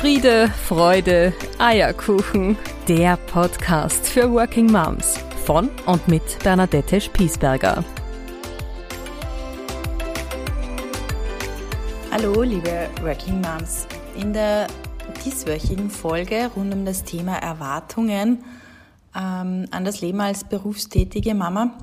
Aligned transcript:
Friede, 0.00 0.48
Freude, 0.48 1.34
Eierkuchen. 1.58 2.56
Der 2.88 3.18
Podcast 3.18 4.08
für 4.08 4.32
Working 4.32 4.72
Moms 4.72 5.18
von 5.44 5.68
und 5.84 6.08
mit 6.08 6.22
Bernadette 6.42 7.02
Spiesberger. 7.02 7.84
Hallo, 12.10 12.40
liebe 12.40 12.88
Working 13.02 13.42
Moms. 13.42 13.86
In 14.16 14.32
der 14.32 14.68
dieswöchigen 15.22 15.90
Folge 15.90 16.50
rund 16.56 16.72
um 16.72 16.86
das 16.86 17.04
Thema 17.04 17.36
Erwartungen 17.36 18.42
ähm, 19.14 19.66
an 19.70 19.84
das 19.84 20.00
Leben 20.00 20.22
als 20.22 20.44
berufstätige 20.44 21.34
Mama 21.34 21.76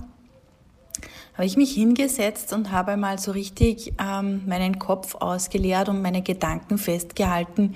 habe 1.37 1.45
ich 1.45 1.55
mich 1.55 1.73
hingesetzt 1.73 2.51
und 2.51 2.71
habe 2.71 2.97
mal 2.97 3.19
so 3.19 3.31
richtig 3.31 3.93
ähm, 4.01 4.41
meinen 4.47 4.79
Kopf 4.79 5.13
ausgeleert 5.13 5.87
und 5.87 6.01
meine 6.01 6.23
Gedanken 6.23 6.79
festgehalten, 6.79 7.75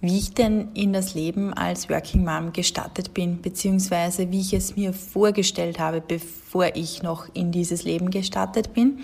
wie 0.00 0.16
ich 0.16 0.32
denn 0.32 0.70
in 0.72 0.94
das 0.94 1.12
Leben 1.12 1.52
als 1.52 1.90
Working 1.90 2.24
Mom 2.24 2.54
gestartet 2.54 3.12
bin, 3.12 3.42
beziehungsweise 3.42 4.30
wie 4.30 4.40
ich 4.40 4.54
es 4.54 4.76
mir 4.76 4.94
vorgestellt 4.94 5.78
habe, 5.78 6.00
bevor 6.00 6.74
ich 6.74 7.02
noch 7.02 7.26
in 7.34 7.52
dieses 7.52 7.84
Leben 7.84 8.10
gestartet 8.10 8.72
bin. 8.72 9.00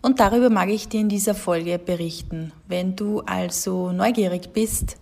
Und 0.00 0.20
darüber 0.20 0.48
mag 0.48 0.68
ich 0.68 0.86
dir 0.86 1.00
in 1.00 1.08
dieser 1.08 1.34
Folge 1.34 1.80
berichten. 1.80 2.52
Wenn 2.68 2.94
du 2.94 3.20
also 3.22 3.90
neugierig 3.90 4.52
bist 4.52 4.96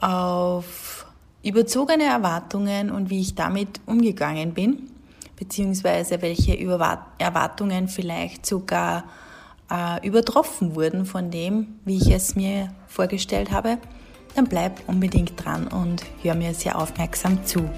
auf 0.00 1.06
überzogene 1.42 2.04
Erwartungen 2.04 2.90
und 2.90 3.10
wie 3.10 3.20
ich 3.20 3.34
damit 3.34 3.80
umgegangen 3.84 4.54
bin, 4.54 4.91
beziehungsweise 5.42 6.22
welche 6.22 6.56
Erwartungen 7.18 7.88
vielleicht 7.88 8.46
sogar 8.46 9.02
äh, 9.68 10.06
übertroffen 10.06 10.76
wurden 10.76 11.04
von 11.04 11.32
dem, 11.32 11.80
wie 11.84 11.96
ich 11.96 12.12
es 12.12 12.36
mir 12.36 12.72
vorgestellt 12.86 13.50
habe, 13.50 13.78
dann 14.36 14.44
bleib 14.44 14.88
unbedingt 14.88 15.32
dran 15.44 15.66
und 15.66 16.04
hör 16.22 16.36
mir 16.36 16.54
sehr 16.54 16.78
aufmerksam 16.78 17.44
zu. 17.44 17.68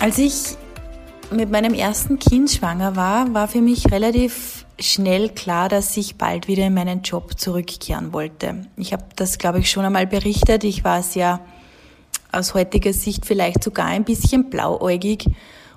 Als 0.00 0.18
ich 0.18 0.56
mit 1.30 1.52
meinem 1.52 1.72
ersten 1.72 2.18
Kind 2.18 2.50
schwanger 2.50 2.96
war, 2.96 3.32
war 3.32 3.46
für 3.46 3.60
mich 3.60 3.92
relativ 3.92 4.66
schnell 4.80 5.28
klar, 5.28 5.68
dass 5.68 5.96
ich 5.96 6.16
bald 6.16 6.48
wieder 6.48 6.66
in 6.66 6.74
meinen 6.74 7.02
Job 7.02 7.38
zurückkehren 7.38 8.12
wollte. 8.12 8.66
Ich 8.76 8.92
habe 8.92 9.04
das, 9.14 9.38
glaube 9.38 9.60
ich, 9.60 9.70
schon 9.70 9.84
einmal 9.84 10.08
berichtet. 10.08 10.64
Ich 10.64 10.82
war 10.82 11.04
sehr 11.04 11.38
aus 12.32 12.54
heutiger 12.54 12.92
Sicht 12.92 13.26
vielleicht 13.26 13.62
sogar 13.62 13.86
ein 13.86 14.04
bisschen 14.04 14.50
blauäugig 14.50 15.26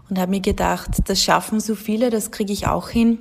und 0.10 0.20
habe 0.20 0.32
mir 0.32 0.42
gedacht, 0.42 0.90
das 1.06 1.22
schaffen 1.22 1.60
so 1.60 1.76
viele, 1.76 2.10
das 2.10 2.32
kriege 2.32 2.54
ich 2.54 2.68
auch 2.68 2.90
hin. 2.90 3.20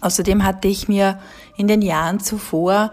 Außerdem 0.00 0.44
hatte 0.44 0.68
ich 0.68 0.88
mir 0.88 1.20
in 1.56 1.68
den 1.68 1.82
Jahren 1.82 2.20
zuvor 2.20 2.92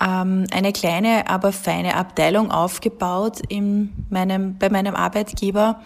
ähm, 0.00 0.46
eine 0.52 0.72
kleine, 0.72 1.28
aber 1.28 1.52
feine 1.52 1.96
Abteilung 1.96 2.50
aufgebaut 2.50 3.40
in 3.48 3.92
meinem, 4.10 4.58
bei 4.58 4.70
meinem 4.70 4.94
Arbeitgeber 4.94 5.80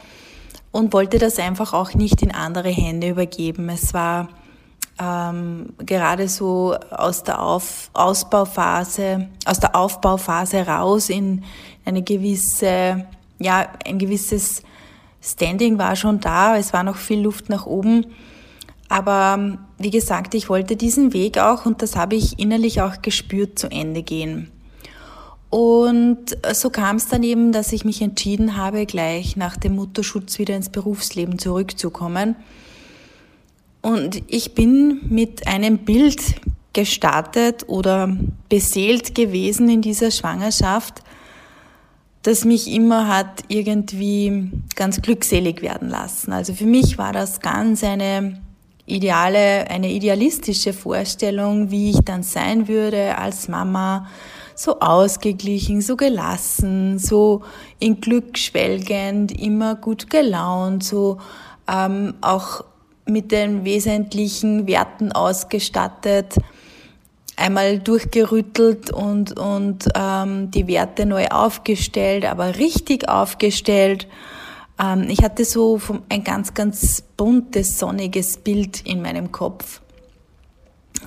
und 0.71 0.93
wollte 0.93 1.19
das 1.19 1.39
einfach 1.39 1.73
auch 1.73 1.95
nicht 1.95 2.23
in 2.23 2.33
andere 2.33 2.69
Hände 2.69 3.09
übergeben. 3.09 3.69
Es 3.69 3.95
war 3.95 4.29
ähm, 5.01 5.71
gerade 5.79 6.29
so 6.29 6.77
aus 6.91 7.23
der 7.23 7.41
Auf 7.41 7.91
Ausbauphase, 7.95 9.29
aus 9.47 9.59
der 9.59 9.75
Aufbauphase 9.75 10.67
raus 10.67 11.09
in 11.09 11.45
eine 11.85 12.03
gewisse, 12.03 13.07
ja, 13.39 13.69
ein 13.87 13.99
gewisses 13.99 14.63
Standing 15.23 15.79
war 15.79 15.97
schon 15.97 16.21
da, 16.21 16.57
es 16.57 16.73
war 16.73 16.83
noch 16.83 16.97
viel 16.97 17.21
Luft 17.21 17.49
nach 17.49 17.67
oben. 17.67 18.07
Aber 18.89 19.59
wie 19.79 19.91
gesagt, 19.91 20.35
ich 20.35 20.49
wollte 20.49 20.77
diesen 20.77 21.13
Weg 21.13 21.39
auch, 21.39 21.65
und 21.65 21.81
das 21.81 21.97
habe 21.97 22.17
ich 22.17 22.39
innerlich 22.39 22.83
auch 22.83 23.03
gespürt, 23.03 23.59
zu 23.59 23.71
Ende 23.71 24.03
gehen. 24.03 24.51
Und 25.49 26.37
so 26.53 26.71
kam 26.71 26.97
es 26.97 27.09
dann 27.09 27.23
eben, 27.23 27.53
dass 27.53 27.73
ich 27.73 27.85
mich 27.85 28.03
entschieden 28.03 28.57
habe, 28.57 28.87
gleich 28.87 29.37
nach 29.37 29.57
dem 29.57 29.77
Mutterschutz 29.77 30.39
wieder 30.39 30.55
ins 30.55 30.69
Berufsleben 30.69 31.39
zurückzukommen 31.39 32.37
und 33.83 34.23
ich 34.27 34.55
bin 34.55 35.01
mit 35.09 35.47
einem 35.47 35.79
Bild 35.79 36.21
gestartet 36.73 37.65
oder 37.69 38.17
beseelt 38.49 39.15
gewesen 39.15 39.69
in 39.69 39.83
dieser 39.83 40.11
Schwangerschaft, 40.11 41.03
das 42.23 42.45
mich 42.45 42.71
immer 42.71 43.09
hat 43.09 43.45
irgendwie 43.49 44.51
ganz 44.77 45.01
glückselig 45.01 45.63
werden 45.63 45.89
lassen. 45.89 46.33
Also 46.33 46.53
für 46.53 46.67
mich 46.67 46.99
war 46.99 47.13
das 47.13 47.41
ganz 47.41 47.83
eine 47.83 48.41
ideale, 48.85 49.71
eine 49.71 49.91
idealistische 49.91 50.73
Vorstellung, 50.73 51.71
wie 51.71 51.91
ich 51.91 52.01
dann 52.01 52.23
sein 52.23 52.69
würde 52.69 53.17
als 53.17 53.49
Mama, 53.49 54.07
so 54.55 54.81
ausgeglichen, 54.81 55.81
so 55.81 55.97
gelassen, 55.97 56.99
so 56.99 57.43
in 57.79 58.01
Glück 58.01 58.37
schwelgend, 58.37 59.33
immer 59.41 59.75
gut 59.75 60.11
gelaunt, 60.11 60.85
so 60.85 61.19
ähm, 61.67 62.15
auch 62.21 62.65
mit 63.11 63.33
den 63.33 63.65
wesentlichen 63.65 64.67
Werten 64.67 65.13
ausgestattet, 65.13 66.37
einmal 67.37 67.79
durchgerüttelt 67.79 68.91
und, 68.91 69.39
und 69.39 69.89
ähm, 69.95 70.51
die 70.51 70.67
Werte 70.67 71.07
neu 71.07 71.27
aufgestellt, 71.29 72.25
aber 72.25 72.57
richtig 72.57 73.09
aufgestellt. 73.09 74.07
Ähm, 74.81 75.07
ich 75.09 75.23
hatte 75.23 75.45
so 75.45 75.81
ein 76.09 76.23
ganz, 76.23 76.55
ganz 76.55 77.03
buntes, 77.17 77.79
sonniges 77.79 78.37
Bild 78.37 78.83
in 78.87 79.03
meinem 79.03 79.33
Kopf. 79.33 79.81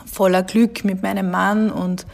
Voller 0.05 0.43
Glück 0.43 0.83
mit 0.83 1.03
meinem 1.03 1.29
Mann 1.29 1.71
und, 1.71 2.05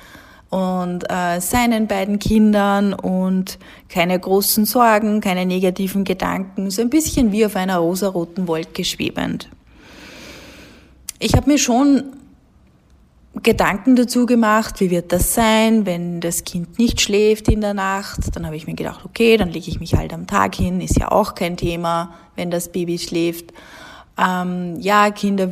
und 0.49 1.09
äh, 1.09 1.39
seinen 1.39 1.87
beiden 1.87 2.19
Kindern 2.19 2.93
und 2.93 3.57
keine 3.87 4.19
großen 4.19 4.65
Sorgen, 4.65 5.21
keine 5.21 5.45
negativen 5.45 6.03
Gedanken, 6.03 6.71
so 6.71 6.81
ein 6.81 6.89
bisschen 6.89 7.31
wie 7.31 7.45
auf 7.45 7.55
einer 7.55 7.77
rosaroten 7.77 8.47
Wolke 8.47 8.83
schwebend. 8.83 9.49
Ich 11.21 11.35
habe 11.35 11.49
mir 11.49 11.57
schon 11.57 12.13
Gedanken 13.43 13.97
dazu 13.97 14.25
gemacht, 14.25 14.79
wie 14.79 14.89
wird 14.89 15.11
das 15.11 15.33
sein, 15.33 15.85
wenn 15.85 16.21
das 16.21 16.45
Kind 16.45 16.79
nicht 16.79 17.01
schläft 17.01 17.49
in 17.49 17.59
der 17.59 17.73
Nacht. 17.73 18.35
Dann 18.35 18.45
habe 18.45 18.55
ich 18.55 18.67
mir 18.67 18.73
gedacht, 18.73 19.01
okay, 19.03 19.35
dann 19.35 19.49
lege 19.49 19.69
ich 19.69 19.81
mich 19.81 19.95
halt 19.95 20.13
am 20.13 20.27
Tag 20.27 20.55
hin, 20.55 20.79
ist 20.79 20.97
ja 20.97 21.11
auch 21.11 21.35
kein 21.35 21.57
Thema, 21.57 22.13
wenn 22.37 22.49
das 22.49 22.71
Baby 22.71 22.97
schläft. 22.97 23.51
Ähm, 24.17 24.79
ja, 24.79 25.11
Kinder 25.11 25.51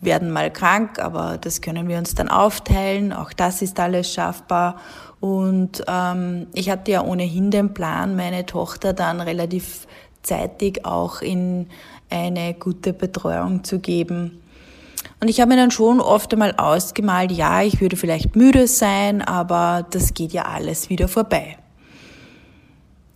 werden 0.00 0.30
mal 0.30 0.50
krank, 0.50 0.98
aber 0.98 1.36
das 1.38 1.60
können 1.60 1.86
wir 1.86 1.98
uns 1.98 2.14
dann 2.14 2.28
aufteilen. 2.28 3.12
Auch 3.12 3.34
das 3.34 3.60
ist 3.60 3.78
alles 3.78 4.10
schaffbar. 4.10 4.80
Und 5.20 5.84
ähm, 5.86 6.46
ich 6.54 6.70
hatte 6.70 6.92
ja 6.92 7.02
ohnehin 7.04 7.50
den 7.50 7.74
Plan, 7.74 8.16
meine 8.16 8.46
Tochter 8.46 8.94
dann 8.94 9.20
relativ 9.20 9.86
zeitig 10.22 10.86
auch 10.86 11.20
in 11.20 11.66
eine 12.08 12.54
gute 12.54 12.94
Betreuung 12.94 13.64
zu 13.64 13.80
geben. 13.80 14.40
Und 15.24 15.30
ich 15.30 15.40
habe 15.40 15.54
mir 15.54 15.56
dann 15.56 15.70
schon 15.70 16.00
oft 16.00 16.34
einmal 16.34 16.52
ausgemalt, 16.58 17.32
ja, 17.32 17.62
ich 17.62 17.80
würde 17.80 17.96
vielleicht 17.96 18.36
müde 18.36 18.68
sein, 18.68 19.22
aber 19.22 19.86
das 19.88 20.12
geht 20.12 20.34
ja 20.34 20.42
alles 20.42 20.90
wieder 20.90 21.08
vorbei. 21.08 21.56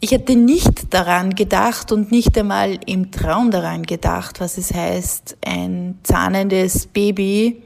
Ich 0.01 0.13
hätte 0.13 0.35
nicht 0.35 0.95
daran 0.95 1.35
gedacht 1.35 1.93
und 1.93 2.11
nicht 2.11 2.39
einmal 2.39 2.79
im 2.87 3.11
Traum 3.11 3.51
daran 3.51 3.83
gedacht, 3.83 4.41
was 4.41 4.57
es 4.57 4.73
heißt, 4.73 5.37
ein 5.45 5.99
zahnendes 6.03 6.87
Baby 6.87 7.63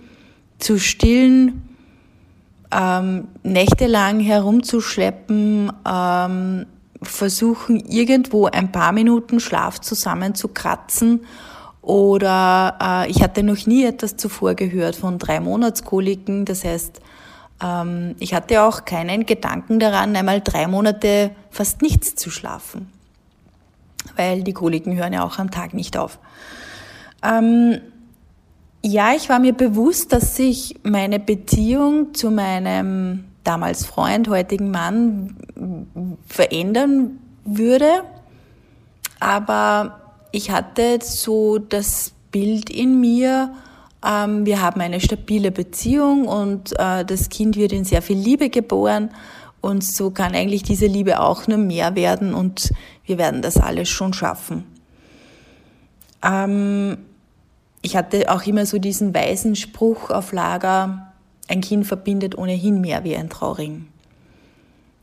zu 0.59 0.81
stillen, 0.81 1.63
ähm, 2.73 3.29
nächtelang 3.45 4.19
herumzuschleppen, 4.19 5.71
ähm, 5.89 6.67
versuchen 7.01 7.79
irgendwo 7.79 8.47
ein 8.47 8.73
paar 8.73 8.91
Minuten 8.91 9.39
Schlaf 9.39 9.81
zusammenzukratzen 9.81 11.21
oder 11.83 12.79
äh, 12.81 13.11
ich 13.11 13.23
hatte 13.23 13.43
noch 13.43 13.67
nie 13.67 13.85
etwas 13.85 14.17
zuvor 14.17 14.55
gehört 14.55 14.95
von 14.95 15.19
drei 15.19 15.41
Monatskoliken. 15.41 16.45
Das 16.45 16.65
heißt, 16.65 17.01
ähm, 17.63 18.15
ich 18.21 18.35
hatte 18.35 18.63
auch 18.63 18.85
keinen 18.85 19.27
Gedanken 19.27 19.81
daran, 19.81 20.15
einmal 20.15 20.41
drei 20.41 20.69
Monate 20.69 21.33
fast 21.51 21.83
nichts 21.83 22.15
zu 22.15 22.31
schlafen. 22.31 22.91
Weil 24.17 24.43
die 24.45 24.53
Koliken 24.53 24.97
hören 24.97 25.13
ja 25.13 25.25
auch 25.25 25.39
am 25.39 25.51
Tag 25.51 25.75
nicht 25.75 25.97
auf. 25.97 26.21
Ähm, 27.25 27.81
ja, 28.85 29.13
ich 29.15 29.29
war 29.29 29.41
mir 29.41 29.53
bewusst, 29.53 30.13
dass 30.13 30.37
sich 30.37 30.77
meine 30.85 31.19
Beziehung 31.19 32.15
zu 32.15 32.31
meinem 32.31 33.25
damals 33.45 33.87
Freund, 33.87 34.29
heutigen 34.29 34.71
Mann 34.71 35.37
verändern 36.27 37.19
würde. 37.45 38.03
Aber 39.21 40.02
ich 40.33 40.51
hatte 40.51 40.99
so 41.03 41.59
das 41.59 42.13
Bild 42.33 42.71
in 42.71 42.99
mir, 43.01 43.55
ähm, 44.05 44.47
wir 44.47 44.61
haben 44.61 44.81
eine 44.81 45.01
stabile 45.01 45.53
Beziehung 45.53 46.27
und 46.27 46.73
äh, 46.79 47.05
das 47.05 47.29
Kind 47.29 47.57
wird 47.57 47.73
in 47.73 47.85
sehr 47.85 48.03
viel 48.03 48.17
Liebe 48.17 48.49
geboren 48.49 49.11
und 49.61 49.85
so 49.85 50.11
kann 50.11 50.35
eigentlich 50.35 50.63
diese 50.63 50.87
Liebe 50.87 51.21
auch 51.21 51.47
nur 51.47 51.59
mehr 51.59 51.95
werden 51.95 52.35
und 52.35 52.73
wir 53.05 53.19
werden 53.19 53.43
das 53.43 53.59
alles 53.59 53.89
schon 53.89 54.13
schaffen. 54.15 54.65
Ähm, 56.25 56.99
ich 57.83 57.97
hatte 57.97 58.33
auch 58.33 58.45
immer 58.45 58.65
so 58.65 58.79
diesen 58.79 59.15
weisen 59.15 59.55
Spruch 59.55 60.11
auf 60.11 60.33
Lager, 60.33 61.13
ein 61.49 61.61
Kind 61.61 61.87
verbindet 61.87 62.39
ohnehin 62.39 62.81
mehr 62.81 63.05
wie 63.05 63.17
ein 63.17 63.29
Trauring. 63.29 63.87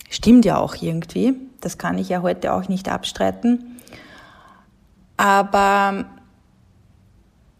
Stimmt 0.10 0.46
ja 0.46 0.58
auch 0.58 0.76
irgendwie. 0.82 1.36
Das 1.62 1.78
kann 1.78 1.98
ich 1.98 2.10
ja 2.10 2.22
heute 2.22 2.54
auch 2.54 2.68
nicht 2.68 2.90
abstreiten. 2.90 3.69
Aber 5.20 6.06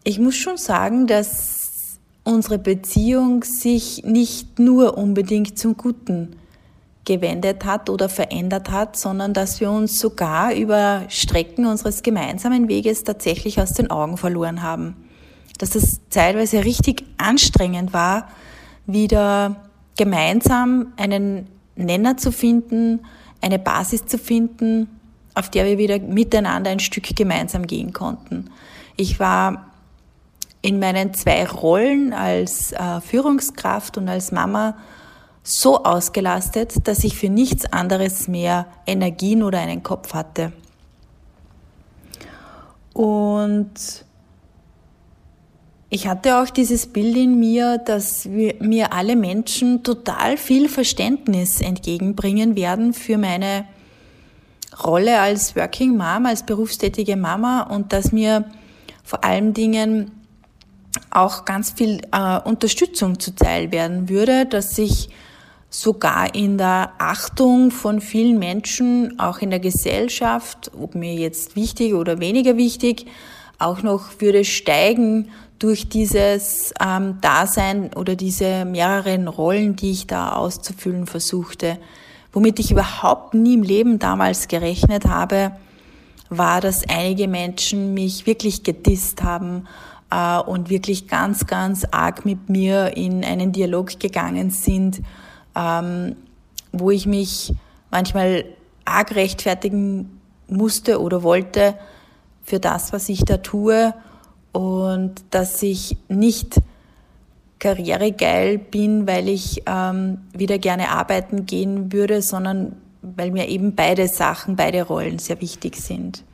ich 0.02 0.18
muss 0.18 0.34
schon 0.34 0.56
sagen, 0.56 1.06
dass 1.06 1.98
unsere 2.24 2.58
Beziehung 2.58 3.44
sich 3.44 4.02
nicht 4.02 4.58
nur 4.58 4.96
unbedingt 4.96 5.58
zum 5.58 5.76
Guten 5.76 6.36
gewendet 7.04 7.66
hat 7.66 7.90
oder 7.90 8.08
verändert 8.08 8.70
hat, 8.70 8.96
sondern 8.96 9.34
dass 9.34 9.60
wir 9.60 9.70
uns 9.70 10.00
sogar 10.00 10.54
über 10.54 11.02
Strecken 11.08 11.66
unseres 11.66 12.02
gemeinsamen 12.02 12.66
Weges 12.66 13.04
tatsächlich 13.04 13.60
aus 13.60 13.74
den 13.74 13.90
Augen 13.90 14.16
verloren 14.16 14.62
haben. 14.62 14.96
Dass 15.58 15.74
es 15.74 16.00
zeitweise 16.08 16.64
richtig 16.64 17.04
anstrengend 17.18 17.92
war, 17.92 18.30
wieder 18.86 19.68
gemeinsam 19.98 20.94
einen 20.96 21.46
Nenner 21.76 22.16
zu 22.16 22.32
finden, 22.32 23.00
eine 23.42 23.58
Basis 23.58 24.06
zu 24.06 24.16
finden, 24.16 24.88
auf 25.34 25.50
der 25.50 25.64
wir 25.64 25.78
wieder 25.78 25.98
miteinander 25.98 26.70
ein 26.70 26.80
Stück 26.80 27.14
gemeinsam 27.16 27.66
gehen 27.66 27.92
konnten. 27.92 28.50
Ich 28.96 29.20
war 29.20 29.70
in 30.62 30.78
meinen 30.78 31.14
zwei 31.14 31.46
Rollen 31.46 32.12
als 32.12 32.72
äh, 32.72 33.00
Führungskraft 33.00 33.96
und 33.96 34.08
als 34.08 34.32
Mama 34.32 34.76
so 35.42 35.84
ausgelastet, 35.84 36.86
dass 36.86 37.02
ich 37.02 37.16
für 37.16 37.30
nichts 37.30 37.72
anderes 37.72 38.28
mehr 38.28 38.66
Energien 38.86 39.42
oder 39.42 39.58
einen 39.58 39.82
Kopf 39.82 40.12
hatte. 40.12 40.52
Und 42.92 44.04
ich 45.88 46.06
hatte 46.06 46.40
auch 46.40 46.50
dieses 46.50 46.86
Bild 46.86 47.16
in 47.16 47.40
mir, 47.40 47.78
dass 47.78 48.30
wir, 48.30 48.54
mir 48.60 48.92
alle 48.92 49.16
Menschen 49.16 49.82
total 49.82 50.36
viel 50.36 50.68
Verständnis 50.68 51.60
entgegenbringen 51.60 52.54
werden 52.54 52.92
für 52.92 53.18
meine 53.18 53.64
Rolle 54.84 55.20
als 55.20 55.56
Working 55.56 55.96
Mom, 55.96 56.26
als 56.26 56.44
berufstätige 56.44 57.16
Mama 57.16 57.62
und 57.62 57.92
dass 57.92 58.12
mir 58.12 58.44
vor 59.02 59.24
allen 59.24 59.54
Dingen 59.54 60.12
auch 61.10 61.44
ganz 61.44 61.72
viel 61.72 62.00
äh, 62.12 62.38
Unterstützung 62.40 63.18
zuteil 63.18 63.72
werden 63.72 64.08
würde, 64.08 64.46
dass 64.46 64.76
ich 64.78 65.08
sogar 65.68 66.34
in 66.34 66.58
der 66.58 66.92
Achtung 66.98 67.70
von 67.70 68.00
vielen 68.00 68.38
Menschen, 68.38 69.18
auch 69.20 69.38
in 69.38 69.50
der 69.50 69.60
Gesellschaft, 69.60 70.70
ob 70.78 70.94
mir 70.94 71.14
jetzt 71.14 71.54
wichtig 71.54 71.94
oder 71.94 72.18
weniger 72.18 72.56
wichtig, 72.56 73.06
auch 73.58 73.82
noch 73.82 74.20
würde 74.20 74.44
steigen 74.44 75.30
durch 75.60 75.88
dieses 75.88 76.72
ähm, 76.80 77.18
Dasein 77.20 77.90
oder 77.94 78.16
diese 78.16 78.64
mehreren 78.64 79.28
Rollen, 79.28 79.76
die 79.76 79.92
ich 79.92 80.06
da 80.06 80.32
auszufüllen 80.32 81.06
versuchte. 81.06 81.78
Womit 82.32 82.58
ich 82.60 82.70
überhaupt 82.70 83.34
nie 83.34 83.54
im 83.54 83.62
Leben 83.62 83.98
damals 83.98 84.48
gerechnet 84.48 85.06
habe, 85.06 85.52
war, 86.28 86.60
dass 86.60 86.88
einige 86.88 87.26
Menschen 87.26 87.92
mich 87.92 88.26
wirklich 88.26 88.62
gedisst 88.62 89.22
haben 89.22 89.66
äh, 90.10 90.38
und 90.38 90.70
wirklich 90.70 91.08
ganz, 91.08 91.46
ganz 91.46 91.84
arg 91.90 92.24
mit 92.24 92.48
mir 92.48 92.96
in 92.96 93.24
einen 93.24 93.52
Dialog 93.52 93.98
gegangen 93.98 94.50
sind, 94.50 95.02
ähm, 95.56 96.16
wo 96.72 96.90
ich 96.90 97.06
mich 97.06 97.52
manchmal 97.90 98.44
arg 98.84 99.14
rechtfertigen 99.16 100.20
musste 100.48 101.00
oder 101.00 101.22
wollte 101.22 101.74
für 102.44 102.60
das, 102.60 102.92
was 102.92 103.08
ich 103.08 103.24
da 103.24 103.38
tue. 103.38 103.94
Und 104.52 105.22
dass 105.30 105.62
ich 105.62 105.96
nicht 106.08 106.60
karrieregeil 107.60 108.58
bin, 108.58 109.06
weil 109.06 109.28
ich 109.28 109.62
ähm, 109.66 110.18
wieder 110.32 110.58
gerne 110.58 110.88
arbeiten 110.88 111.46
gehen 111.46 111.92
würde, 111.92 112.22
sondern 112.22 112.76
weil 113.02 113.30
mir 113.30 113.48
eben 113.48 113.74
beide 113.76 114.08
Sachen, 114.08 114.56
beide 114.56 114.82
Rollen 114.82 115.18
sehr 115.18 115.40
wichtig 115.40 115.76
sind. 115.76 116.24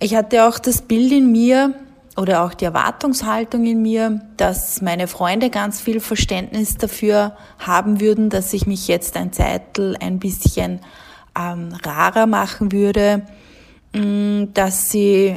Ich 0.00 0.16
hatte 0.16 0.48
auch 0.48 0.58
das 0.58 0.82
Bild 0.82 1.12
in 1.12 1.30
mir 1.30 1.74
oder 2.16 2.42
auch 2.42 2.54
die 2.54 2.64
Erwartungshaltung 2.64 3.64
in 3.64 3.80
mir, 3.80 4.20
dass 4.36 4.82
meine 4.82 5.06
Freunde 5.06 5.48
ganz 5.48 5.80
viel 5.80 6.00
Verständnis 6.00 6.76
dafür 6.76 7.36
haben 7.58 8.00
würden, 8.00 8.28
dass 8.28 8.52
ich 8.52 8.66
mich 8.66 8.88
jetzt 8.88 9.16
ein 9.16 9.32
Zeitel 9.32 9.96
ein 10.00 10.18
bisschen 10.18 10.80
ähm, 11.38 11.68
rarer 11.84 12.26
machen 12.26 12.72
würde, 12.72 13.22
mm, 13.94 14.52
dass 14.52 14.90
sie 14.90 15.36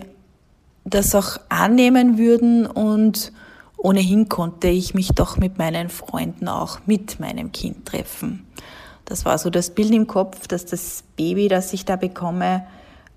das 0.83 1.15
auch 1.15 1.37
annehmen 1.49 2.17
würden 2.17 2.65
und 2.65 3.31
ohnehin 3.85 4.29
konnte 4.29 4.67
ich 4.67 4.95
mich 4.95 5.09
doch 5.09 5.37
mit 5.37 5.59
meinen 5.59 5.89
Freunden 5.89 6.47
auch 6.47 6.79
mit 6.87 7.19
meinem 7.19 7.51
Kind 7.51 7.85
treffen. 7.85 8.47
Das 9.05 9.25
war 9.25 9.37
so 9.37 9.51
das 9.51 9.69
Bild 9.69 9.93
im 9.93 10.07
Kopf, 10.07 10.47
dass 10.47 10.65
das 10.65 11.03
Baby, 11.15 11.49
das 11.49 11.71
ich 11.71 11.85
da 11.85 11.95
bekomme, 11.95 12.65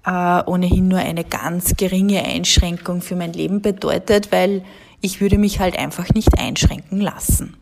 äh, 0.04 0.42
ohnehin 0.44 0.88
nur 0.88 0.98
eine 0.98 1.24
ganz 1.24 1.74
geringe 1.76 2.22
Einschränkung 2.22 3.00
für 3.00 3.16
mein 3.16 3.32
Leben 3.32 3.62
bedeutet, 3.62 4.30
weil 4.30 4.62
ich 5.00 5.22
würde 5.22 5.38
mich 5.38 5.58
halt 5.58 5.78
einfach 5.78 6.10
nicht 6.10 6.38
einschränken 6.38 7.00
lassen. 7.00 7.56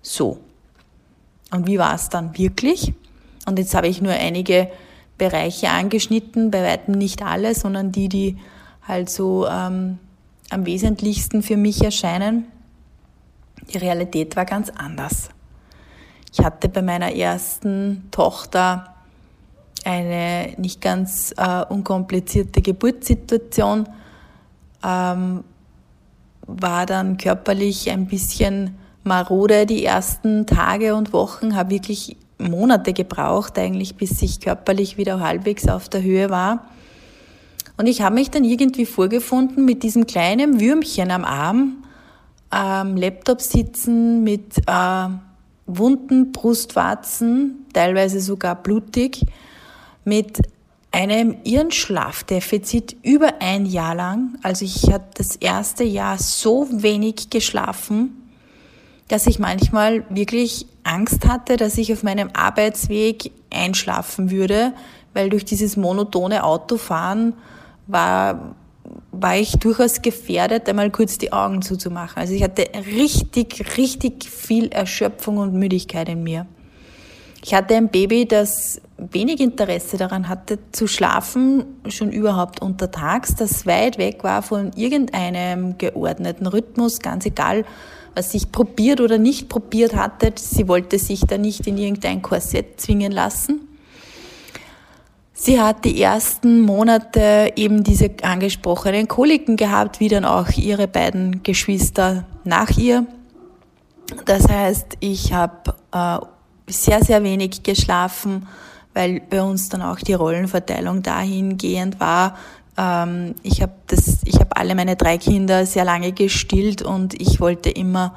So. 0.00 0.38
Und 1.50 1.66
wie 1.66 1.78
war 1.78 1.96
es 1.96 2.08
dann 2.08 2.38
wirklich? 2.38 2.94
Und 3.46 3.58
jetzt 3.58 3.74
habe 3.74 3.88
ich 3.88 4.00
nur 4.00 4.12
einige 4.12 4.70
Bereiche 5.16 5.70
angeschnitten, 5.70 6.52
bei 6.52 6.62
weitem 6.62 6.94
nicht 6.94 7.20
alle, 7.20 7.56
sondern 7.56 7.90
die, 7.90 8.08
die 8.08 8.38
halt 8.86 9.10
so 9.10 9.48
ähm, 9.48 9.98
am 10.50 10.66
wesentlichsten 10.66 11.42
für 11.42 11.56
mich 11.56 11.82
erscheinen. 11.82 12.46
Die 13.72 13.78
Realität 13.78 14.36
war 14.36 14.44
ganz 14.44 14.70
anders. 14.70 15.30
Ich 16.32 16.44
hatte 16.44 16.68
bei 16.68 16.82
meiner 16.82 17.14
ersten 17.14 18.08
Tochter 18.10 18.94
eine 19.84 20.54
nicht 20.58 20.80
ganz 20.80 21.34
äh, 21.36 21.64
unkomplizierte 21.64 22.62
Geburtssituation, 22.62 23.88
ähm, 24.84 25.44
war 26.46 26.86
dann 26.86 27.16
körperlich 27.16 27.90
ein 27.90 28.06
bisschen 28.06 28.76
marode 29.04 29.66
die 29.66 29.84
ersten 29.84 30.46
Tage 30.46 30.94
und 30.94 31.12
Wochen, 31.12 31.56
habe 31.56 31.70
wirklich 31.70 32.16
Monate 32.38 32.92
gebraucht 32.92 33.58
eigentlich, 33.58 33.96
bis 33.96 34.22
ich 34.22 34.40
körperlich 34.40 34.96
wieder 34.96 35.20
halbwegs 35.20 35.68
auf 35.68 35.88
der 35.88 36.02
Höhe 36.02 36.30
war. 36.30 36.66
Und 37.78 37.86
ich 37.86 38.02
habe 38.02 38.16
mich 38.16 38.30
dann 38.30 38.44
irgendwie 38.44 38.86
vorgefunden 38.86 39.64
mit 39.64 39.84
diesem 39.84 40.06
kleinen 40.06 40.60
Würmchen 40.60 41.12
am 41.12 41.24
Arm, 41.24 41.84
am 42.50 42.96
Laptop 42.96 43.40
sitzen 43.40 44.24
mit 44.24 44.58
äh, 44.66 45.08
wunden 45.66 46.32
Brustwarzen, 46.32 47.66
teilweise 47.72 48.20
sogar 48.20 48.56
blutig, 48.56 49.24
mit 50.04 50.40
einem 50.90 51.36
Irrenschlafdefizit 51.44 52.96
über 53.02 53.34
ein 53.40 53.64
Jahr 53.64 53.94
lang. 53.94 54.38
Also 54.42 54.64
ich 54.64 54.90
hatte 54.90 55.10
das 55.18 55.36
erste 55.36 55.84
Jahr 55.84 56.18
so 56.18 56.66
wenig 56.70 57.30
geschlafen, 57.30 58.28
dass 59.06 59.26
ich 59.26 59.38
manchmal 59.38 60.04
wirklich 60.08 60.66
Angst 60.82 61.28
hatte, 61.28 61.56
dass 61.56 61.78
ich 61.78 61.92
auf 61.92 62.02
meinem 62.02 62.30
Arbeitsweg 62.32 63.30
einschlafen 63.50 64.32
würde, 64.32 64.72
weil 65.14 65.30
durch 65.30 65.44
dieses 65.44 65.76
monotone 65.76 66.42
Autofahren 66.42 67.34
war, 67.88 68.54
war 69.10 69.36
ich 69.36 69.52
durchaus 69.58 70.00
gefährdet, 70.00 70.68
einmal 70.68 70.90
kurz 70.90 71.18
die 71.18 71.32
Augen 71.32 71.62
zuzumachen. 71.62 72.18
Also 72.18 72.34
ich 72.34 72.42
hatte 72.44 72.68
richtig, 72.96 73.76
richtig 73.76 74.24
viel 74.30 74.68
Erschöpfung 74.68 75.38
und 75.38 75.54
Müdigkeit 75.54 76.08
in 76.08 76.22
mir. 76.22 76.46
Ich 77.44 77.54
hatte 77.54 77.76
ein 77.76 77.88
Baby, 77.88 78.26
das 78.26 78.80
wenig 78.96 79.40
Interesse 79.40 79.96
daran 79.96 80.28
hatte, 80.28 80.58
zu 80.72 80.86
schlafen, 80.86 81.64
schon 81.88 82.10
überhaupt 82.10 82.60
untertags, 82.60 83.36
das 83.36 83.64
weit 83.64 83.96
weg 83.96 84.24
war 84.24 84.42
von 84.42 84.72
irgendeinem 84.74 85.78
geordneten 85.78 86.46
Rhythmus, 86.46 86.98
ganz 86.98 87.24
egal, 87.26 87.64
was 88.14 88.34
ich 88.34 88.50
probiert 88.50 89.00
oder 89.00 89.18
nicht 89.18 89.48
probiert 89.48 89.94
hatte. 89.94 90.32
Sie 90.36 90.66
wollte 90.66 90.98
sich 90.98 91.20
da 91.20 91.38
nicht 91.38 91.66
in 91.68 91.78
irgendein 91.78 92.22
Korsett 92.22 92.80
zwingen 92.80 93.12
lassen. 93.12 93.67
Sie 95.40 95.60
hat 95.60 95.84
die 95.84 96.02
ersten 96.02 96.62
Monate 96.62 97.52
eben 97.54 97.84
diese 97.84 98.10
angesprochenen 98.22 99.06
Koliken 99.06 99.56
gehabt, 99.56 100.00
wie 100.00 100.08
dann 100.08 100.24
auch 100.24 100.50
ihre 100.50 100.88
beiden 100.88 101.44
Geschwister 101.44 102.24
nach 102.42 102.76
ihr. 102.76 103.06
Das 104.24 104.48
heißt, 104.48 104.96
ich 104.98 105.32
habe 105.32 105.76
äh, 105.92 106.18
sehr, 106.66 107.04
sehr 107.04 107.22
wenig 107.22 107.62
geschlafen, 107.62 108.48
weil 108.94 109.20
bei 109.20 109.40
uns 109.40 109.68
dann 109.68 109.80
auch 109.80 110.00
die 110.00 110.14
Rollenverteilung 110.14 111.04
dahingehend 111.04 112.00
war. 112.00 112.36
Ähm, 112.76 113.36
ich 113.44 113.62
habe 113.62 113.74
hab 114.40 114.58
alle 114.58 114.74
meine 114.74 114.96
drei 114.96 115.18
Kinder 115.18 115.66
sehr 115.66 115.84
lange 115.84 116.10
gestillt 116.10 116.82
und 116.82 117.14
ich 117.14 117.40
wollte 117.40 117.70
immer, 117.70 118.16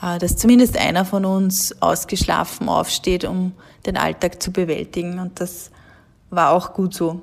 äh, 0.00 0.20
dass 0.20 0.36
zumindest 0.36 0.78
einer 0.78 1.04
von 1.04 1.24
uns 1.24 1.82
ausgeschlafen 1.82 2.68
aufsteht, 2.68 3.24
um 3.24 3.50
den 3.84 3.96
Alltag 3.96 4.40
zu 4.40 4.52
bewältigen. 4.52 5.18
Und 5.18 5.40
das 5.40 5.72
war 6.30 6.50
auch 6.50 6.72
gut 6.72 6.94
so. 6.94 7.20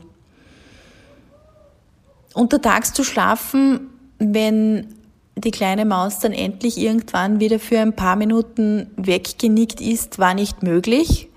Untertags 2.33 2.93
zu 2.93 3.03
schlafen, 3.03 3.89
wenn 4.17 4.87
die 5.35 5.51
kleine 5.51 5.85
Maus 5.85 6.19
dann 6.19 6.31
endlich 6.31 6.77
irgendwann 6.77 7.39
wieder 7.39 7.59
für 7.59 7.79
ein 7.79 7.95
paar 7.95 8.15
Minuten 8.15 8.91
weggenickt 8.97 9.81
ist, 9.81 10.19
war 10.19 10.33
nicht 10.33 10.63
möglich, 10.63 11.29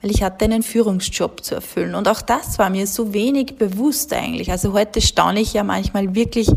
weil 0.00 0.10
ich 0.10 0.22
hatte 0.22 0.44
einen 0.44 0.62
Führungsjob 0.62 1.44
zu 1.44 1.56
erfüllen. 1.56 1.94
Und 1.94 2.08
auch 2.08 2.22
das 2.22 2.58
war 2.58 2.70
mir 2.70 2.86
so 2.86 3.12
wenig 3.12 3.56
bewusst 3.56 4.12
eigentlich. 4.12 4.50
Also 4.50 4.72
heute 4.72 5.00
staune 5.00 5.40
ich 5.40 5.52
ja 5.52 5.64
manchmal 5.64 6.14
wirklich, 6.14 6.50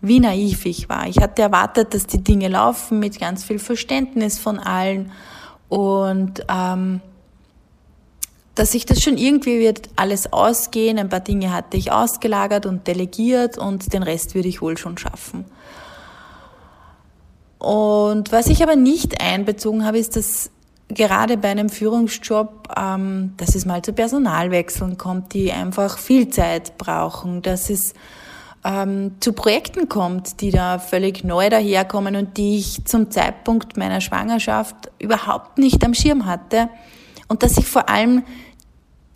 wie 0.00 0.20
naiv 0.20 0.66
ich 0.66 0.88
war. 0.88 1.06
Ich 1.08 1.18
hatte 1.18 1.42
erwartet, 1.42 1.94
dass 1.94 2.06
die 2.06 2.22
Dinge 2.22 2.48
laufen 2.48 3.00
mit 3.00 3.18
ganz 3.18 3.44
viel 3.44 3.58
Verständnis 3.58 4.38
von 4.38 4.58
allen 4.58 5.12
und 5.68 6.44
ähm, 6.48 7.00
dass 8.60 8.72
sich 8.72 8.84
das 8.84 9.02
schon 9.02 9.16
irgendwie 9.16 9.58
wird 9.58 9.88
alles 9.96 10.34
ausgehen. 10.34 10.98
Ein 10.98 11.08
paar 11.08 11.20
Dinge 11.20 11.50
hatte 11.50 11.78
ich 11.78 11.92
ausgelagert 11.92 12.66
und 12.66 12.86
delegiert 12.86 13.56
und 13.56 13.94
den 13.94 14.02
Rest 14.02 14.34
würde 14.34 14.48
ich 14.48 14.60
wohl 14.60 14.76
schon 14.76 14.98
schaffen. 14.98 15.46
Und 17.58 18.32
was 18.32 18.48
ich 18.48 18.62
aber 18.62 18.76
nicht 18.76 19.22
einbezogen 19.22 19.86
habe, 19.86 19.96
ist, 19.96 20.14
dass 20.14 20.50
gerade 20.88 21.38
bei 21.38 21.48
einem 21.48 21.70
Führungsjob, 21.70 22.68
ähm, 22.76 23.32
dass 23.38 23.54
es 23.54 23.64
mal 23.64 23.80
zu 23.80 23.94
Personalwechseln 23.94 24.98
kommt, 24.98 25.32
die 25.32 25.50
einfach 25.52 25.96
viel 25.96 26.28
Zeit 26.28 26.76
brauchen, 26.76 27.40
dass 27.40 27.70
es 27.70 27.94
ähm, 28.62 29.12
zu 29.20 29.32
Projekten 29.32 29.88
kommt, 29.88 30.42
die 30.42 30.50
da 30.50 30.78
völlig 30.78 31.24
neu 31.24 31.48
daherkommen 31.48 32.14
und 32.14 32.36
die 32.36 32.58
ich 32.58 32.84
zum 32.84 33.10
Zeitpunkt 33.10 33.78
meiner 33.78 34.02
Schwangerschaft 34.02 34.90
überhaupt 34.98 35.56
nicht 35.56 35.82
am 35.82 35.94
Schirm 35.94 36.26
hatte 36.26 36.68
und 37.30 37.44
dass 37.44 37.56
ich 37.56 37.66
vor 37.66 37.88
allem 37.88 38.24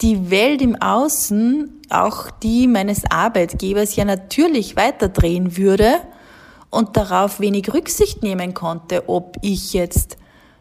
die 0.05 0.31
Welt 0.31 0.61
im 0.61 0.77
Außen, 0.77 1.81
auch 1.89 2.31
die 2.31 2.67
meines 2.67 3.11
Arbeitgebers, 3.11 3.97
ja 3.97 4.05
natürlich 4.05 4.77
weiterdrehen 4.77 5.57
würde 5.57 5.95
und 6.69 6.95
darauf 6.99 7.41
wenig 7.41 7.73
Rücksicht 7.73 8.23
nehmen 8.23 8.53
konnte, 8.53 9.09
ob 9.09 9.39
ich 9.41 9.73
jetzt 9.73 10.19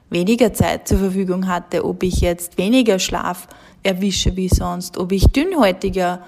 weniger 0.10 0.54
Zeit 0.54 0.88
zur 0.88 1.00
Verfügung 1.00 1.50
hatte, 1.50 1.84
ob 1.84 2.04
ich 2.04 2.22
jetzt 2.22 2.58
weniger 2.58 3.00
Schlaf 3.00 3.50
erwische 3.84 4.38
wie 4.38 4.48
sonst, 4.48 4.98
ob 4.98 5.12
ich 5.12 5.26
dünnhäutiger 5.26 6.22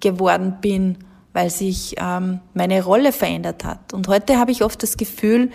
geworden 0.00 0.56
bin, 0.62 0.96
weil 1.34 1.50
sich 1.50 1.96
ähm, 1.98 2.40
meine 2.54 2.82
Rolle 2.82 3.12
verändert 3.12 3.64
hat. 3.64 3.92
Und 3.92 4.08
heute 4.08 4.38
habe 4.38 4.50
ich 4.50 4.64
oft 4.64 4.82
das 4.82 4.96
Gefühl, 4.96 5.50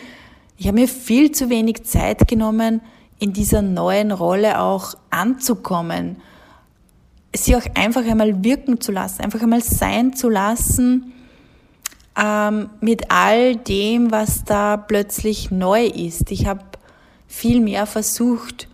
ich 0.60 0.68
habe 0.68 0.80
mir 0.80 0.88
viel 0.88 1.32
zu 1.32 1.50
wenig 1.50 1.84
Zeit 1.84 2.28
genommen, 2.28 2.82
in 3.18 3.34
dieser 3.34 3.64
neuen 3.64 4.12
Rolle 4.12 4.62
auch 4.62 4.94
anzukommen, 5.10 6.18
sie 7.38 7.56
auch 7.56 7.66
einfach 7.76 8.06
einmal 8.06 8.44
wirken 8.44 8.82
zu 8.82 8.92
lassen, 8.92 9.22
einfach 9.24 9.42
einmal 9.42 9.62
sein 9.62 10.14
zu 10.14 10.30
lassen 10.30 11.14
ähm, 12.18 12.70
mit 12.82 13.12
all 13.12 13.56
dem, 13.56 14.12
was 14.12 14.44
da 14.44 14.78
plötzlich 14.78 15.52
neu 15.52 15.86
ist. 15.86 16.32
Ich 16.32 16.48
habe 16.48 16.62
viel 17.28 17.62
mehr 17.62 17.86
versucht, 17.86 18.68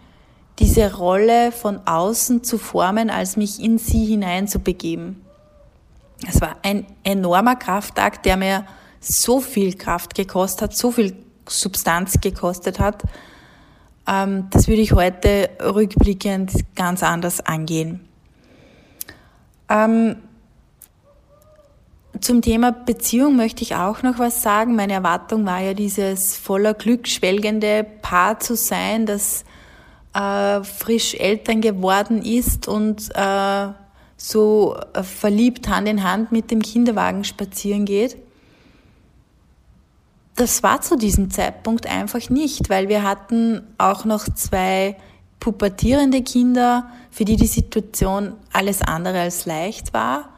diese 0.59 0.95
Rolle 0.95 1.51
von 1.51 1.81
außen 1.85 2.43
zu 2.43 2.57
formen, 2.57 3.09
als 3.09 3.37
mich 3.37 3.59
in 3.59 3.77
sie 3.77 4.05
hineinzubegeben. 4.05 5.21
Es 6.27 6.39
war 6.39 6.57
ein 6.61 6.85
enormer 7.03 7.55
Kraftakt, 7.55 8.25
der 8.25 8.37
mir 8.37 8.65
so 8.99 9.41
viel 9.41 9.73
Kraft 9.73 10.15
gekostet 10.15 10.61
hat, 10.61 10.77
so 10.77 10.91
viel 10.91 11.15
Substanz 11.47 12.21
gekostet 12.21 12.79
hat. 12.79 13.03
Ähm, 14.07 14.47
das 14.51 14.67
würde 14.67 14.81
ich 14.81 14.93
heute 14.93 15.49
rückblickend 15.61 16.53
ganz 16.75 17.03
anders 17.03 17.41
angehen. 17.41 18.07
Ähm, 19.73 20.17
zum 22.21 22.41
Thema 22.41 22.71
Beziehung 22.71 23.35
möchte 23.35 23.63
ich 23.63 23.75
auch 23.75 24.03
noch 24.03 24.19
was 24.19 24.43
sagen. 24.43 24.75
Meine 24.75 24.93
Erwartung 24.93 25.45
war 25.45 25.59
ja 25.59 25.73
dieses 25.73 26.37
voller 26.37 26.75
Glück 26.75 27.07
schwelgende 27.07 27.83
Paar 27.83 28.39
zu 28.39 28.55
sein, 28.55 29.07
das 29.07 29.43
äh, 30.13 30.63
frisch 30.63 31.15
Eltern 31.15 31.59
geworden 31.61 32.21
ist 32.21 32.67
und 32.67 33.09
äh, 33.15 33.67
so 34.15 34.77
äh, 34.93 35.01
verliebt 35.01 35.67
Hand 35.67 35.89
in 35.89 36.03
Hand 36.03 36.31
mit 36.31 36.51
dem 36.51 36.61
Kinderwagen 36.61 37.23
spazieren 37.23 37.85
geht. 37.85 38.15
Das 40.35 40.61
war 40.61 40.81
zu 40.81 40.97
diesem 40.97 41.31
Zeitpunkt 41.31 41.87
einfach 41.87 42.29
nicht, 42.29 42.69
weil 42.69 42.89
wir 42.89 43.03
hatten 43.03 43.61
auch 43.77 44.05
noch 44.05 44.25
zwei 44.33 44.97
pubertierende 45.43 46.21
Kinder, 46.21 46.85
für 47.11 47.25
die 47.25 47.35
die 47.35 47.47
Situation 47.47 48.31
alles 48.53 48.81
andere 48.81 49.19
als 49.19 49.45
leicht 49.45 49.93
war, 49.93 50.29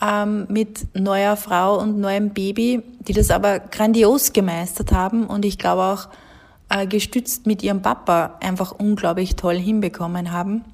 ähm, 0.00 0.46
mit 0.48 0.86
neuer 0.94 1.36
Frau 1.36 1.78
und 1.78 1.98
neuem 1.98 2.30
Baby, 2.30 2.82
die 3.00 3.12
das 3.12 3.30
aber 3.30 3.58
grandios 3.58 4.32
gemeistert 4.32 4.92
haben 4.92 5.26
und 5.26 5.44
ich 5.44 5.58
glaube 5.58 5.82
auch 5.82 6.08
äh, 6.70 6.86
gestützt 6.86 7.46
mit 7.46 7.62
ihrem 7.62 7.82
Papa 7.82 8.38
einfach 8.40 8.72
unglaublich 8.72 9.36
toll 9.36 9.58
hinbekommen 9.58 10.32
haben. 10.32 10.64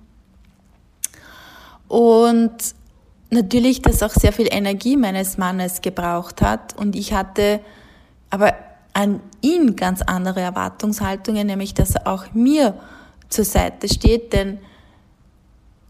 Und 1.89 2.57
natürlich, 3.31 3.83
dass 3.83 4.05
auch 4.05 4.15
sehr 4.15 4.33
viel 4.33 4.47
Energie 4.49 4.97
meines 4.97 5.39
Mannes 5.39 5.83
gebraucht 5.83 6.41
hat 6.41 6.79
und 6.79 6.95
ich 6.95 7.13
hatte 7.13 7.59
aber 8.31 8.55
an 8.93 9.21
ihn 9.41 9.75
ganz 9.75 10.03
andere 10.03 10.41
Erwartungshaltungen, 10.41 11.49
nämlich 11.49 11.75
dass 11.75 11.97
er 11.97 12.07
auch 12.07 12.27
mir 12.33 12.79
zur 13.29 13.45
Seite 13.45 13.89
steht, 13.89 14.33
denn 14.33 14.59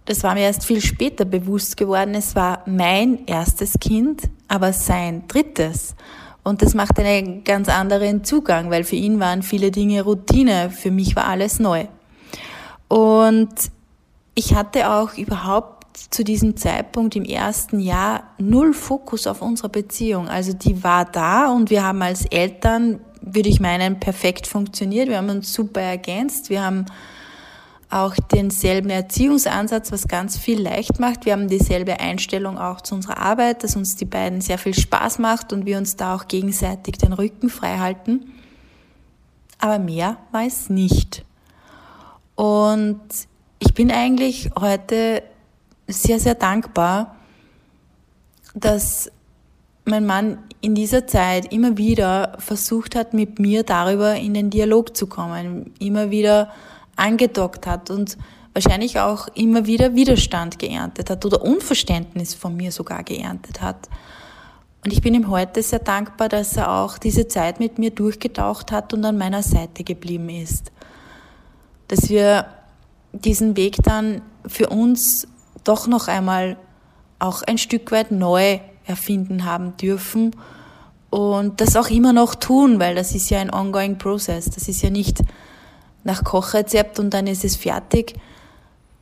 das 0.07 0.23
war 0.23 0.35
mir 0.35 0.43
erst 0.43 0.64
viel 0.64 0.81
später 0.81 1.25
bewusst 1.25 1.76
geworden. 1.76 2.14
Es 2.14 2.37
war 2.37 2.62
mein 2.66 3.26
erstes 3.26 3.75
Kind, 3.81 4.23
aber 4.49 4.73
sein 4.73 5.26
drittes. 5.26 5.97
Und 6.45 6.62
das 6.62 6.75
macht 6.75 6.99
einen 7.00 7.43
ganz 7.43 7.69
anderen 7.69 8.23
Zugang, 8.23 8.71
weil 8.71 8.85
für 8.85 8.95
ihn 8.95 9.19
waren 9.19 9.43
viele 9.43 9.73
Dinge 9.73 10.02
Routine, 10.02 10.71
für 10.71 10.93
mich 10.93 11.16
war 11.16 11.26
alles 11.26 11.59
neu. 11.59 11.87
Und 12.87 13.50
ich 14.37 14.55
hatte 14.55 14.90
auch 14.93 15.14
überhaupt 15.14 15.76
zu 16.11 16.23
diesem 16.23 16.57
Zeitpunkt 16.57 17.16
im 17.16 17.25
ersten 17.25 17.81
Jahr 17.81 18.25
null 18.38 18.75
Fokus 18.75 19.26
auf 19.26 19.43
unsere 19.43 19.71
Beziehung. 19.71 20.28
Also 20.28 20.52
die 20.52 20.85
war 20.85 21.05
da 21.05 21.50
und 21.50 21.71
wir 21.71 21.83
haben 21.83 22.02
als 22.02 22.26
Eltern, 22.26 23.00
würde 23.23 23.49
ich 23.49 23.59
meinen, 23.59 23.99
perfekt 23.99 24.47
funktioniert. 24.47 25.09
Wir 25.09 25.16
haben 25.16 25.31
uns 25.31 25.52
super 25.52 25.81
ergänzt. 25.81 26.49
Wir 26.49 26.62
haben 26.62 26.87
auch 27.97 28.15
denselben 28.15 28.91
Erziehungsansatz, 28.91 29.91
was 29.91 30.07
ganz 30.07 30.37
viel 30.37 30.61
leicht 30.61 31.00
macht. 31.00 31.25
Wir 31.25 31.33
haben 31.33 31.49
dieselbe 31.49 31.99
Einstellung 31.99 32.59
auch 32.59 32.83
zu 32.83 32.95
unserer 32.95 33.19
Arbeit, 33.19 33.65
dass 33.65 33.75
uns 33.75 33.97
die 33.97 34.05
beiden 34.05 34.41
sehr 34.41 34.59
viel 34.59 34.75
Spaß 34.75 35.19
macht 35.19 35.53
und 35.53 35.65
wir 35.65 35.79
uns 35.79 35.97
da 35.97 36.15
auch 36.15 36.29
gegenseitig 36.29 36.99
den 36.99 37.15
Rücken 37.15 37.49
frei 37.49 37.79
halten. 37.79 38.33
Aber 39.59 39.79
mehr 39.79 40.19
war 40.33 40.45
es 40.45 40.69
nicht. 40.69 41.25
Und 42.35 43.00
ich 43.59 43.73
bin 43.73 43.91
eigentlich 43.91 44.50
heute 44.61 45.23
sehr, 45.88 46.21
sehr 46.21 46.35
dankbar, 46.35 47.17
dass 48.55 49.11
mein 49.87 50.05
Mann 50.05 50.38
in 50.61 50.75
dieser 50.75 51.07
Zeit 51.07 51.53
immer 51.53 51.79
wieder 51.79 52.37
versucht 52.38 52.95
hat, 52.95 53.15
mit 53.15 53.38
mir 53.38 53.62
darüber 53.62 54.17
in 54.17 54.35
den 54.35 54.50
Dialog 54.50 54.97
zu 54.97 55.07
kommen, 55.07 55.73
immer 55.79 56.11
wieder 56.11 56.50
angedockt 56.97 57.67
hat 57.67 57.91
und 57.91 58.17
wahrscheinlich 58.55 58.99
auch 58.99 59.29
immer 59.35 59.67
wieder 59.67 59.95
Widerstand 59.95 60.59
geerntet 60.59 61.11
hat 61.11 61.25
oder 61.25 61.43
Unverständnis 61.43 62.35
von 62.35 62.57
mir 62.57 62.73
sogar 62.73 63.05
geerntet 63.05 63.61
hat. 63.61 63.88
Und 64.83 64.93
ich 64.93 65.03
bin 65.03 65.15
ihm 65.15 65.29
heute 65.29 65.62
sehr 65.62 65.81
dankbar, 65.81 66.29
dass 66.29 66.57
er 66.57 66.71
auch 66.71 66.97
diese 66.97 67.29
Zeit 67.29 67.61
mit 67.61 67.79
mir 67.79 67.91
durchgetaucht 67.91 68.73
hat 68.73 68.95
und 68.95 69.05
an 69.05 69.19
meiner 69.19 69.43
Seite 69.43 69.85
geblieben 69.85 70.29
ist. 70.31 70.73
Dass 71.88 72.09
wir 72.09 72.47
diesen 73.12 73.57
Weg 73.57 73.76
dann 73.83 74.23
für 74.47 74.69
uns 74.69 75.26
doch 75.65 75.87
noch 75.87 76.09
einmal 76.09 76.57
auch 77.19 77.43
ein 77.43 77.59
Stück 77.59 77.91
weit 77.93 78.11
neu 78.11 78.61
erfinden 78.85 79.45
haben 79.45 79.76
dürfen 79.76 80.37
und 81.11 81.61
das 81.61 81.76
auch 81.76 81.88
immer 81.88 82.12
noch 82.12 82.35
tun, 82.35 82.79
weil 82.79 82.95
das 82.95 83.15
ist 83.15 83.31
ja 83.31 83.41
ein 83.41 83.53
ongoing 83.53 83.99
process. 83.99 84.50
Das 84.50 84.69
ist 84.69 84.83
ja 84.83 84.91
nicht 84.91 85.21
nach 86.07 86.23
Kochrezept 86.23 86.99
und 87.01 87.13
dann 87.13 87.27
ist 87.27 87.45
es 87.45 87.57
fertig, 87.57 88.15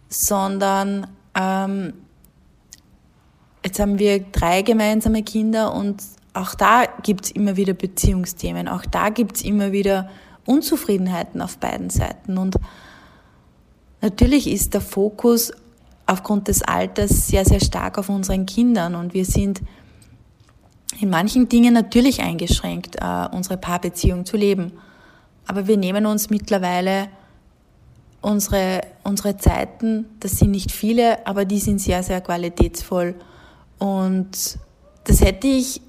sondern 0.08 1.06
ähm, 1.34 1.92
jetzt 3.62 3.78
haben 3.78 3.98
wir 3.98 4.20
drei 4.20 4.62
gemeinsame 4.62 5.22
Kinder 5.22 5.74
und 5.74 6.02
auch 6.32 6.54
da 6.54 6.84
gibt 7.02 7.26
es 7.26 7.30
immer 7.30 7.56
wieder 7.56 7.74
Beziehungsthemen, 7.74 8.68
auch 8.68 8.86
da 8.86 9.10
gibt 9.10 9.36
es 9.36 9.42
immer 9.42 9.70
wieder 9.70 10.08
Unzufriedenheiten 10.46 11.40
auf 11.42 11.58
beiden 11.58 11.90
Seiten. 11.90 12.38
Und 12.38 12.56
natürlich 14.00 14.50
ist 14.50 14.74
der 14.74 14.80
Fokus 14.80 15.52
aufgrund 16.06 16.48
des 16.48 16.62
Alters 16.62 17.28
sehr, 17.28 17.44
sehr 17.44 17.60
stark 17.60 17.98
auf 17.98 18.08
unseren 18.08 18.46
Kindern 18.46 18.94
und 18.94 19.14
wir 19.14 19.26
sind 19.26 19.60
in 21.00 21.10
manchen 21.10 21.48
Dingen 21.48 21.74
natürlich 21.74 22.22
eingeschränkt, 22.22 22.96
äh, 22.96 23.28
unsere 23.30 23.58
Paarbeziehung 23.58 24.24
zu 24.24 24.36
leben. 24.36 24.72
Aber 25.46 25.66
wir 25.66 25.76
nehmen 25.76 26.06
uns 26.06 26.30
mittlerweile 26.30 27.08
unsere, 28.20 28.80
unsere 29.02 29.36
Zeiten, 29.36 30.06
das 30.20 30.32
sind 30.32 30.50
nicht 30.50 30.72
viele, 30.72 31.26
aber 31.26 31.44
die 31.44 31.58
sind 31.58 31.80
sehr, 31.80 32.02
sehr 32.02 32.20
qualitätsvoll. 32.20 33.14
Und 33.78 34.58
das 35.04 35.20
hätte 35.20 35.46
ich 35.46 35.82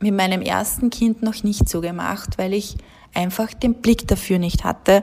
mit 0.00 0.14
meinem 0.14 0.42
ersten 0.42 0.90
Kind 0.90 1.22
noch 1.22 1.42
nicht 1.42 1.68
so 1.68 1.80
gemacht, 1.80 2.36
weil 2.36 2.52
ich 2.52 2.76
einfach 3.14 3.54
den 3.54 3.74
Blick 3.74 4.06
dafür 4.06 4.38
nicht 4.38 4.64
hatte, 4.64 5.02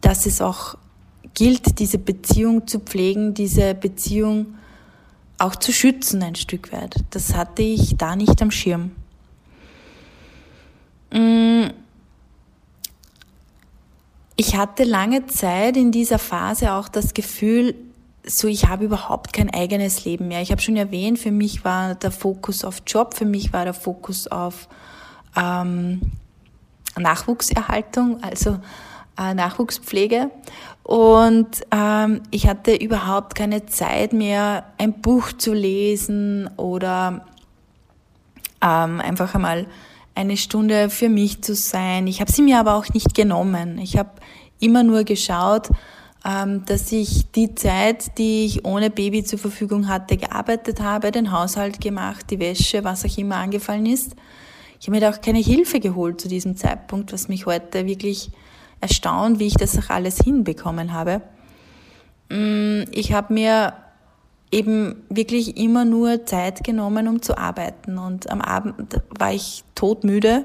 dass 0.00 0.26
es 0.26 0.40
auch 0.40 0.76
gilt, 1.34 1.78
diese 1.78 1.98
Beziehung 1.98 2.66
zu 2.66 2.80
pflegen, 2.80 3.34
diese 3.34 3.74
Beziehung 3.74 4.54
auch 5.38 5.56
zu 5.56 5.72
schützen 5.72 6.22
ein 6.22 6.34
Stück 6.34 6.72
weit. 6.72 6.96
Das 7.10 7.34
hatte 7.34 7.62
ich 7.62 7.96
da 7.96 8.16
nicht 8.16 8.40
am 8.42 8.50
Schirm. 8.50 8.92
Mm. 11.12 11.70
Ich 14.40 14.56
hatte 14.56 14.84
lange 14.84 15.26
Zeit 15.26 15.76
in 15.76 15.92
dieser 15.92 16.18
Phase 16.18 16.72
auch 16.72 16.88
das 16.88 17.12
Gefühl, 17.12 17.74
so 18.24 18.48
ich 18.48 18.68
habe 18.68 18.86
überhaupt 18.86 19.34
kein 19.34 19.52
eigenes 19.52 20.06
Leben 20.06 20.28
mehr. 20.28 20.40
Ich 20.40 20.50
habe 20.50 20.62
schon 20.62 20.76
erwähnt, 20.76 21.18
für 21.18 21.30
mich 21.30 21.62
war 21.62 21.94
der 21.94 22.10
Fokus 22.10 22.64
auf 22.64 22.76
Job, 22.86 23.12
für 23.12 23.26
mich 23.26 23.52
war 23.52 23.64
der 23.64 23.74
Fokus 23.74 24.28
auf 24.28 24.66
ähm, 25.36 26.00
Nachwuchserhaltung, 26.98 28.22
also 28.22 28.58
äh, 29.18 29.34
Nachwuchspflege. 29.34 30.30
Und 30.84 31.60
ähm, 31.70 32.22
ich 32.30 32.48
hatte 32.48 32.74
überhaupt 32.74 33.34
keine 33.34 33.66
Zeit 33.66 34.14
mehr, 34.14 34.64
ein 34.78 35.02
Buch 35.02 35.32
zu 35.34 35.52
lesen 35.52 36.48
oder 36.56 37.26
ähm, 38.62 39.02
einfach 39.02 39.34
einmal 39.34 39.66
eine 40.14 40.36
Stunde 40.36 40.90
für 40.90 41.08
mich 41.08 41.42
zu 41.42 41.54
sein. 41.54 42.06
Ich 42.06 42.20
habe 42.20 42.30
sie 42.30 42.42
mir 42.42 42.58
aber 42.58 42.74
auch 42.74 42.88
nicht 42.88 43.14
genommen. 43.14 43.78
Ich 43.78 43.96
habe 43.96 44.10
immer 44.58 44.82
nur 44.82 45.04
geschaut, 45.04 45.70
ähm, 46.24 46.64
dass 46.66 46.92
ich 46.92 47.30
die 47.32 47.54
Zeit, 47.54 48.18
die 48.18 48.44
ich 48.44 48.64
ohne 48.64 48.90
Baby 48.90 49.24
zur 49.24 49.38
Verfügung 49.38 49.88
hatte, 49.88 50.16
gearbeitet 50.16 50.80
habe, 50.80 51.10
den 51.10 51.32
Haushalt 51.32 51.80
gemacht, 51.80 52.26
die 52.30 52.38
Wäsche, 52.38 52.84
was 52.84 53.04
auch 53.04 53.18
immer 53.18 53.36
angefallen 53.36 53.86
ist. 53.86 54.16
Ich 54.78 54.86
habe 54.86 54.96
mir 54.96 55.00
da 55.00 55.10
auch 55.10 55.20
keine 55.20 55.38
Hilfe 55.38 55.80
geholt 55.80 56.20
zu 56.20 56.28
diesem 56.28 56.56
Zeitpunkt, 56.56 57.12
was 57.12 57.28
mich 57.28 57.46
heute 57.46 57.86
wirklich 57.86 58.30
erstaunt, 58.80 59.38
wie 59.38 59.46
ich 59.46 59.54
das 59.54 59.78
auch 59.78 59.90
alles 59.90 60.18
hinbekommen 60.18 60.92
habe. 60.92 61.22
Mm, 62.30 62.82
ich 62.90 63.12
habe 63.12 63.34
mir 63.34 63.74
eben 64.52 65.02
wirklich 65.08 65.56
immer 65.56 65.84
nur 65.84 66.26
Zeit 66.26 66.64
genommen, 66.64 67.08
um 67.08 67.22
zu 67.22 67.38
arbeiten. 67.38 67.98
Und 67.98 68.30
am 68.30 68.40
Abend 68.40 69.00
war 69.18 69.32
ich 69.32 69.64
todmüde 69.74 70.44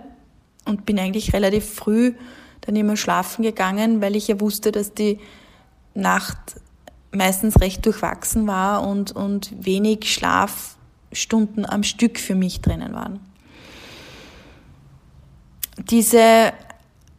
und 0.65 0.85
bin 0.85 0.99
eigentlich 0.99 1.33
relativ 1.33 1.65
früh 1.65 2.13
dann 2.61 2.75
immer 2.75 2.97
schlafen 2.97 3.43
gegangen, 3.43 4.01
weil 4.01 4.15
ich 4.15 4.27
ja 4.27 4.39
wusste, 4.39 4.71
dass 4.71 4.93
die 4.93 5.19
Nacht 5.93 6.37
meistens 7.11 7.61
recht 7.61 7.85
durchwachsen 7.85 8.47
war 8.47 8.87
und, 8.87 9.11
und 9.11 9.53
wenig 9.65 10.11
Schlafstunden 10.11 11.65
am 11.65 11.83
Stück 11.83 12.19
für 12.19 12.35
mich 12.35 12.61
drinnen 12.61 12.93
waren. 12.93 13.19
Diese 15.77 16.53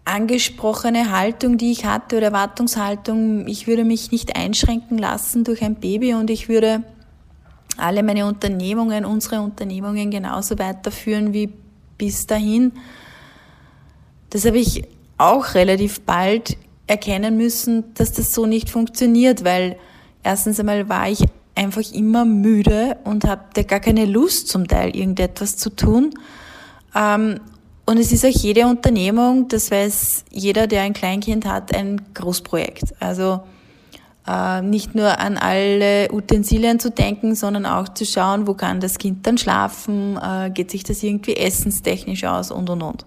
angesprochene 0.07 1.11
Haltung, 1.11 1.59
die 1.59 1.73
ich 1.73 1.85
hatte 1.85 2.17
oder 2.17 2.27
Erwartungshaltung, 2.27 3.47
ich 3.49 3.67
würde 3.67 3.85
mich 3.85 4.13
nicht 4.13 4.37
einschränken 4.37 4.99
lassen 4.99 5.45
durch 5.45 5.63
ein 5.63 5.75
Baby 5.75 6.15
und 6.15 6.31
ich 6.31 6.49
würde 6.49 6.83
alle 7.77 8.03
meine 8.03 8.27
Unternehmungen, 8.27 9.05
unsere 9.05 9.41
Unternehmungen 9.41 10.11
genauso 10.11 10.59
weiterführen 10.59 11.35
wie 11.35 11.53
bis 11.99 12.27
dahin. 12.27 12.73
Das 14.31 14.45
habe 14.45 14.59
ich 14.59 14.85
auch 15.19 15.55
relativ 15.55 16.01
bald 16.01 16.57
erkennen 16.87 17.37
müssen, 17.37 17.93
dass 17.95 18.13
das 18.13 18.33
so 18.33 18.47
nicht 18.47 18.71
funktioniert, 18.71 19.45
weil 19.45 19.77
erstens 20.23 20.61
einmal 20.61 20.89
war 20.89 21.09
ich 21.09 21.25
einfach 21.57 21.83
immer 21.93 22.25
müde 22.25 22.97
und 23.05 23.25
hatte 23.25 23.65
gar 23.65 23.81
keine 23.81 24.05
Lust 24.05 24.49
zum 24.49 24.69
Teil 24.69 24.95
irgendetwas 24.95 25.57
zu 25.57 25.71
tun. 25.71 26.15
Und 27.89 27.99
es 27.99 28.11
ist 28.11 28.25
auch 28.25 28.29
jede 28.29 28.67
Unternehmung, 28.67 29.47
das 29.47 29.71
weiß 29.71 30.25
jeder, 30.31 30.67
der 30.67 30.83
ein 30.83 30.93
Kleinkind 30.93 31.47
hat, 31.47 31.73
ein 31.73 32.03
Großprojekt. 32.15 32.95
Also 32.99 33.43
äh, 34.27 34.61
nicht 34.61 34.97
nur 34.97 35.21
an 35.21 35.37
alle 35.37 36.13
Utensilien 36.13 36.81
zu 36.81 36.91
denken, 36.91 37.37
sondern 37.37 37.65
auch 37.65 37.89
zu 37.89 38.05
schauen, 38.05 38.49
wo 38.49 38.55
kann 38.55 38.81
das 38.81 38.99
Kind 38.99 39.25
dann 39.25 39.39
schlafen, 39.39 40.19
äh, 40.21 40.51
geht 40.51 40.73
sich 40.73 40.83
das 40.83 41.01
irgendwie 41.05 41.37
essenstechnisch 41.37 42.25
aus 42.25 42.51
und 42.51 42.69
und 42.71 42.83
und. 42.83 43.07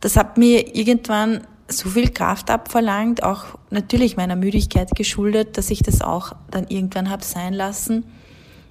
Das 0.00 0.16
hat 0.16 0.38
mir 0.38 0.74
irgendwann 0.74 1.46
so 1.68 1.90
viel 1.90 2.08
Kraft 2.08 2.50
abverlangt, 2.50 3.22
auch 3.22 3.44
natürlich 3.68 4.16
meiner 4.16 4.36
Müdigkeit 4.36 4.90
geschuldet, 4.96 5.58
dass 5.58 5.70
ich 5.70 5.82
das 5.82 6.00
auch 6.00 6.32
dann 6.50 6.66
irgendwann 6.68 7.10
habe 7.10 7.24
sein 7.24 7.52
lassen. 7.52 8.04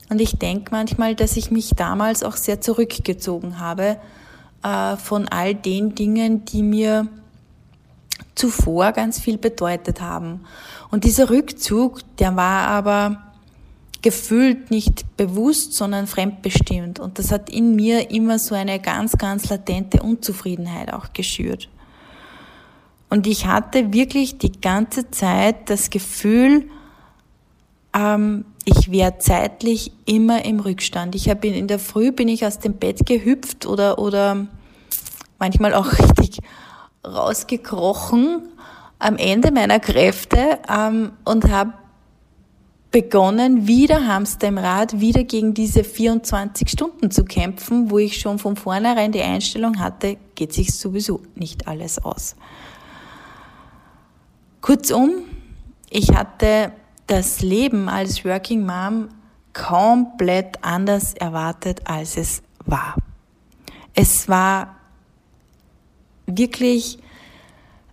Und 0.10 0.22
ich 0.22 0.38
denke 0.40 0.72
manchmal, 0.72 1.14
dass 1.14 1.38
ich 1.38 1.52
mich 1.52 1.72
damals 1.76 2.24
auch 2.24 2.36
sehr 2.36 2.62
zurückgezogen 2.62 3.60
habe 3.60 3.98
äh, 4.64 4.98
von 4.98 5.28
all 5.28 5.56
den 5.56 5.96
Dingen, 5.96 6.46
die 6.46 6.64
mir 6.64 7.08
zuvor 8.36 8.92
ganz 8.92 9.20
viel 9.20 9.38
bedeutet 9.38 10.02
haben. 10.02 10.42
Und 10.90 11.04
dieser 11.04 11.30
Rückzug, 11.30 12.02
der 12.18 12.36
war 12.36 12.68
aber 12.68 13.34
gefühlt 14.02 14.70
nicht 14.70 15.18
bewusst, 15.18 15.74
sondern 15.74 16.08
fremdbestimmt. 16.08 17.00
Und 17.00 17.20
das 17.20 17.32
hat 17.32 17.50
in 17.50 17.76
mir 17.76 18.12
immer 18.12 18.38
so 18.38 18.54
eine 18.54 18.80
ganz, 18.80 19.18
ganz 19.18 19.50
latente 19.50 20.04
Unzufriedenheit 20.04 20.94
auch 20.94 21.14
geschürt. 21.14 21.70
Und 23.10 23.28
ich 23.28 23.46
hatte 23.48 23.94
wirklich 23.94 24.38
die 24.40 24.52
ganze 24.52 25.10
Zeit 25.12 25.70
das 25.70 25.90
Gefühl, 25.90 26.70
ähm, 27.94 28.46
ich 28.66 28.92
wäre 28.92 29.18
zeitlich 29.18 29.92
immer 30.06 30.46
im 30.46 30.60
Rückstand. 30.60 31.16
Ich 31.16 31.30
habe 31.30 31.48
in 31.48 31.68
der 31.68 31.80
Früh 31.80 32.12
bin 32.12 32.28
ich 32.28 32.46
aus 32.46 32.60
dem 32.60 32.74
Bett 32.74 33.06
gehüpft 33.06 33.66
oder 33.66 34.00
oder 34.00 34.48
manchmal 35.40 35.74
auch 35.74 35.92
richtig 36.00 36.40
rausgekrochen 37.06 38.50
am 39.00 39.18
Ende 39.18 39.52
meiner 39.52 39.80
Kräfte 39.80 40.60
ähm, 40.70 41.12
und 41.26 41.50
habe 41.50 41.74
begonnen, 42.92 43.68
wieder 43.68 44.08
Hamster 44.08 44.48
im 44.48 44.60
Rad, 44.60 45.00
wieder 45.00 45.24
gegen 45.24 45.54
diese 45.56 45.84
24 45.84 46.70
Stunden 46.70 47.10
zu 47.10 47.26
kämpfen, 47.26 47.90
wo 47.90 47.98
ich 47.98 48.22
schon 48.22 48.38
von 48.38 48.56
vornherein 48.56 49.12
die 49.12 49.24
Einstellung 49.24 49.80
hatte, 49.80 50.18
geht 50.36 50.54
sich 50.54 50.74
sowieso 50.74 51.22
nicht 51.36 51.68
alles 51.68 52.06
aus. 52.06 52.36
Kurzum, 54.62 55.24
ich 55.90 56.14
hatte 56.14 56.72
das 57.14 57.42
Leben 57.42 57.90
als 57.90 58.26
Working 58.26 58.66
Mom 58.66 59.10
komplett 59.54 60.58
anders 60.64 61.14
erwartet, 61.14 61.82
als 61.86 62.18
es 62.18 62.42
war. 62.66 62.96
Es 63.94 64.28
war 64.28 64.78
wirklich 66.26 66.98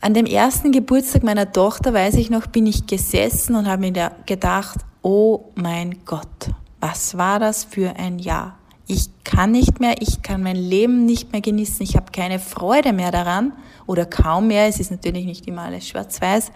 an 0.00 0.14
dem 0.14 0.24
ersten 0.24 0.72
Geburtstag 0.72 1.22
meiner 1.22 1.52
Tochter, 1.52 1.92
weiß 1.92 2.14
ich 2.14 2.30
noch, 2.30 2.46
bin 2.46 2.66
ich 2.66 2.86
gesessen 2.86 3.56
und 3.56 3.68
habe 3.68 3.90
mir 3.90 4.10
gedacht, 4.24 4.78
oh 5.02 5.50
mein 5.54 6.02
Gott, 6.06 6.48
was 6.80 7.18
war 7.18 7.38
das 7.38 7.64
für 7.64 7.96
ein 7.96 8.18
Jahr? 8.18 8.58
Ich 8.86 9.10
kann 9.24 9.50
nicht 9.50 9.80
mehr, 9.80 10.00
ich 10.00 10.22
kann 10.22 10.42
mein 10.42 10.56
Leben 10.56 11.04
nicht 11.04 11.32
mehr 11.32 11.42
genießen, 11.42 11.82
ich 11.82 11.94
habe 11.94 12.10
keine 12.10 12.38
Freude 12.38 12.94
mehr 12.94 13.10
daran 13.10 13.52
oder 13.86 14.06
kaum 14.06 14.46
mehr. 14.46 14.66
Es 14.66 14.80
ist 14.80 14.90
natürlich 14.90 15.26
nicht 15.26 15.46
immer 15.46 15.62
alles 15.64 15.86
schwarz-weiß. 15.86 16.52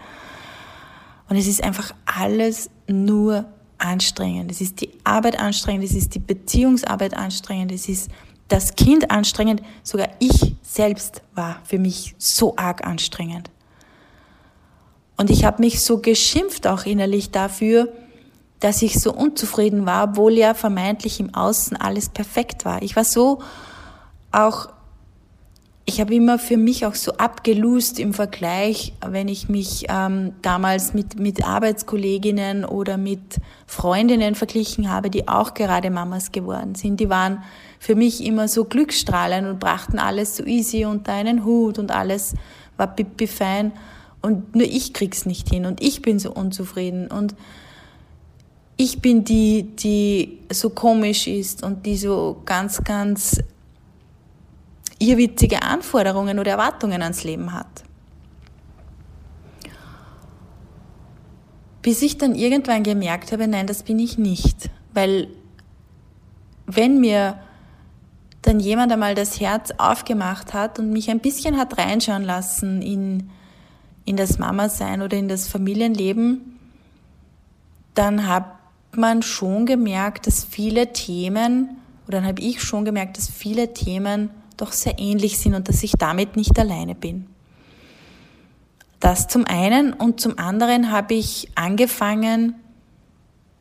Und 1.27 1.37
es 1.37 1.47
ist 1.47 1.63
einfach 1.63 1.93
alles 2.05 2.69
nur 2.87 3.45
anstrengend. 3.77 4.51
Es 4.51 4.61
ist 4.61 4.81
die 4.81 4.91
Arbeit 5.03 5.39
anstrengend, 5.39 5.83
es 5.83 5.93
ist 5.93 6.15
die 6.15 6.19
Beziehungsarbeit 6.19 7.15
anstrengend, 7.15 7.71
es 7.71 7.89
ist 7.89 8.09
das 8.47 8.75
Kind 8.75 9.11
anstrengend. 9.11 9.61
Sogar 9.83 10.09
ich 10.19 10.55
selbst 10.61 11.21
war 11.33 11.59
für 11.63 11.79
mich 11.79 12.15
so 12.17 12.55
arg 12.57 12.85
anstrengend. 12.85 13.49
Und 15.17 15.29
ich 15.29 15.45
habe 15.45 15.61
mich 15.61 15.83
so 15.83 15.99
geschimpft 15.99 16.67
auch 16.67 16.85
innerlich 16.85 17.31
dafür, 17.31 17.89
dass 18.59 18.81
ich 18.81 18.99
so 18.99 19.13
unzufrieden 19.13 19.85
war, 19.85 20.11
obwohl 20.11 20.33
ja 20.33 20.53
vermeintlich 20.53 21.19
im 21.19 21.33
Außen 21.33 21.77
alles 21.77 22.09
perfekt 22.09 22.65
war. 22.65 22.81
Ich 22.81 22.95
war 22.95 23.03
so 23.03 23.41
auch 24.31 24.69
ich 25.87 26.01
habe 26.01 26.15
immer 26.15 26.39
für 26.39 26.57
mich 26.57 26.85
auch 26.87 26.95
so 26.95 27.13
abgelust 27.13 27.99
im 27.99 28.13
Vergleich, 28.13 28.93
wenn 29.05 29.27
ich 29.27 29.49
mich 29.49 29.85
ähm, 29.87 30.33
damals 30.41 30.95
mit, 30.95 31.19
mit 31.19 31.45
Arbeitskolleginnen 31.45 32.65
oder 32.65 32.97
mit 32.97 33.39
Freundinnen 33.67 34.33
verglichen 34.33 34.89
habe, 34.89 35.11
die 35.11 35.27
auch 35.27 35.53
gerade 35.53 35.91
Mamas 35.91 36.31
geworden 36.31 36.73
sind. 36.73 36.99
Die 36.99 37.09
waren 37.09 37.43
für 37.77 37.93
mich 37.93 38.25
immer 38.25 38.47
so 38.47 38.65
glücksstrahlend 38.65 39.47
und 39.47 39.59
brachten 39.59 39.99
alles 39.99 40.37
so 40.37 40.43
easy 40.43 40.85
unter 40.85 41.13
einen 41.13 41.45
Hut 41.45 41.77
und 41.77 41.91
alles 41.91 42.33
war 42.77 42.87
pipi 42.87 43.27
fein. 43.27 43.71
Und 44.23 44.55
nur 44.55 44.65
ich 44.65 44.91
krieg's 44.91 45.27
nicht 45.27 45.49
hin 45.49 45.67
und 45.67 45.83
ich 45.83 46.01
bin 46.01 46.17
so 46.17 46.31
unzufrieden 46.31 47.11
und 47.11 47.35
ich 48.75 49.01
bin 49.01 49.23
die, 49.23 49.75
die 49.75 50.39
so 50.51 50.71
komisch 50.71 51.27
ist 51.27 51.61
und 51.63 51.85
die 51.85 51.95
so 51.95 52.41
ganz, 52.43 52.83
ganz 52.83 53.39
irrwitzige 55.07 55.61
Anforderungen 55.61 56.39
oder 56.39 56.51
Erwartungen 56.51 57.01
ans 57.01 57.23
Leben 57.23 57.53
hat. 57.53 57.83
Bis 61.81 62.01
ich 62.01 62.17
dann 62.17 62.33
irgendwann 62.33 62.83
gemerkt 62.83 63.31
habe, 63.31 63.47
nein, 63.47 63.67
das 63.67 63.83
bin 63.83 63.99
ich 63.99 64.17
nicht. 64.17 64.69
Weil 64.93 65.27
wenn 66.65 66.99
mir 66.99 67.37
dann 68.41 68.59
jemand 68.59 68.91
einmal 68.91 69.15
das 69.15 69.39
Herz 69.39 69.71
aufgemacht 69.77 70.53
hat 70.53 70.79
und 70.79 70.91
mich 70.91 71.09
ein 71.09 71.19
bisschen 71.19 71.57
hat 71.57 71.77
reinschauen 71.77 72.23
lassen 72.23 72.81
in, 72.81 73.29
in 74.05 74.17
das 74.17 74.39
Mama-Sein 74.39 75.01
oder 75.01 75.17
in 75.17 75.27
das 75.27 75.47
Familienleben, 75.47 76.57
dann 77.93 78.27
hat 78.27 78.45
man 78.91 79.21
schon 79.21 79.65
gemerkt, 79.65 80.27
dass 80.27 80.43
viele 80.43 80.93
Themen, 80.93 81.77
oder 82.07 82.19
dann 82.19 82.27
habe 82.27 82.41
ich 82.41 82.61
schon 82.61 82.85
gemerkt, 82.85 83.17
dass 83.17 83.29
viele 83.29 83.73
Themen 83.73 84.29
doch 84.57 84.71
sehr 84.71 84.99
ähnlich 84.99 85.37
sind 85.39 85.55
und 85.55 85.69
dass 85.69 85.83
ich 85.83 85.93
damit 85.93 86.35
nicht 86.35 86.57
alleine 86.57 86.95
bin. 86.95 87.27
Das 88.99 89.27
zum 89.27 89.45
einen 89.45 89.93
und 89.93 90.19
zum 90.19 90.39
anderen 90.39 90.91
habe 90.91 91.13
ich 91.13 91.49
angefangen, 91.55 92.55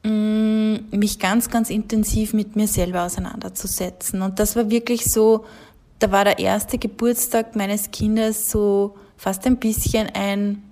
mm, 0.03 0.97
mich 0.97 1.19
ganz, 1.19 1.51
ganz 1.51 1.71
intensiv 1.71 2.33
mit 2.33 2.57
mir 2.57 2.69
selber 2.69 3.03
auseinanderzusetzen. 3.03 4.23
Und 4.23 4.39
das 4.39 4.57
war 4.57 4.71
wirklich 4.71 5.05
so, 5.05 5.45
da 5.99 6.11
war 6.11 6.25
der 6.25 6.39
erste 6.39 6.79
Geburtstag 6.79 7.57
meines 7.57 7.91
Kindes 7.91 8.51
so 8.51 8.97
fast 9.17 9.47
ein 9.47 9.57
bisschen 9.57 10.09
ein, 10.15 10.63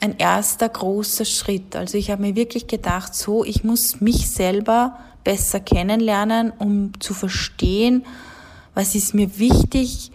ein 0.00 0.16
erster 0.18 0.68
großer 0.68 1.24
Schritt. 1.24 1.76
Also 1.76 1.96
ich 1.96 2.10
habe 2.10 2.22
mir 2.22 2.36
wirklich 2.36 2.66
gedacht, 2.66 3.14
so, 3.14 3.44
ich 3.44 3.64
muss 3.64 4.00
mich 4.00 4.30
selber 4.30 4.98
besser 5.22 5.60
kennenlernen, 5.60 6.52
um 6.58 6.92
zu 7.00 7.14
verstehen, 7.14 8.04
was 8.74 8.94
ist 8.94 9.14
mir 9.14 9.38
wichtig, 9.38 10.10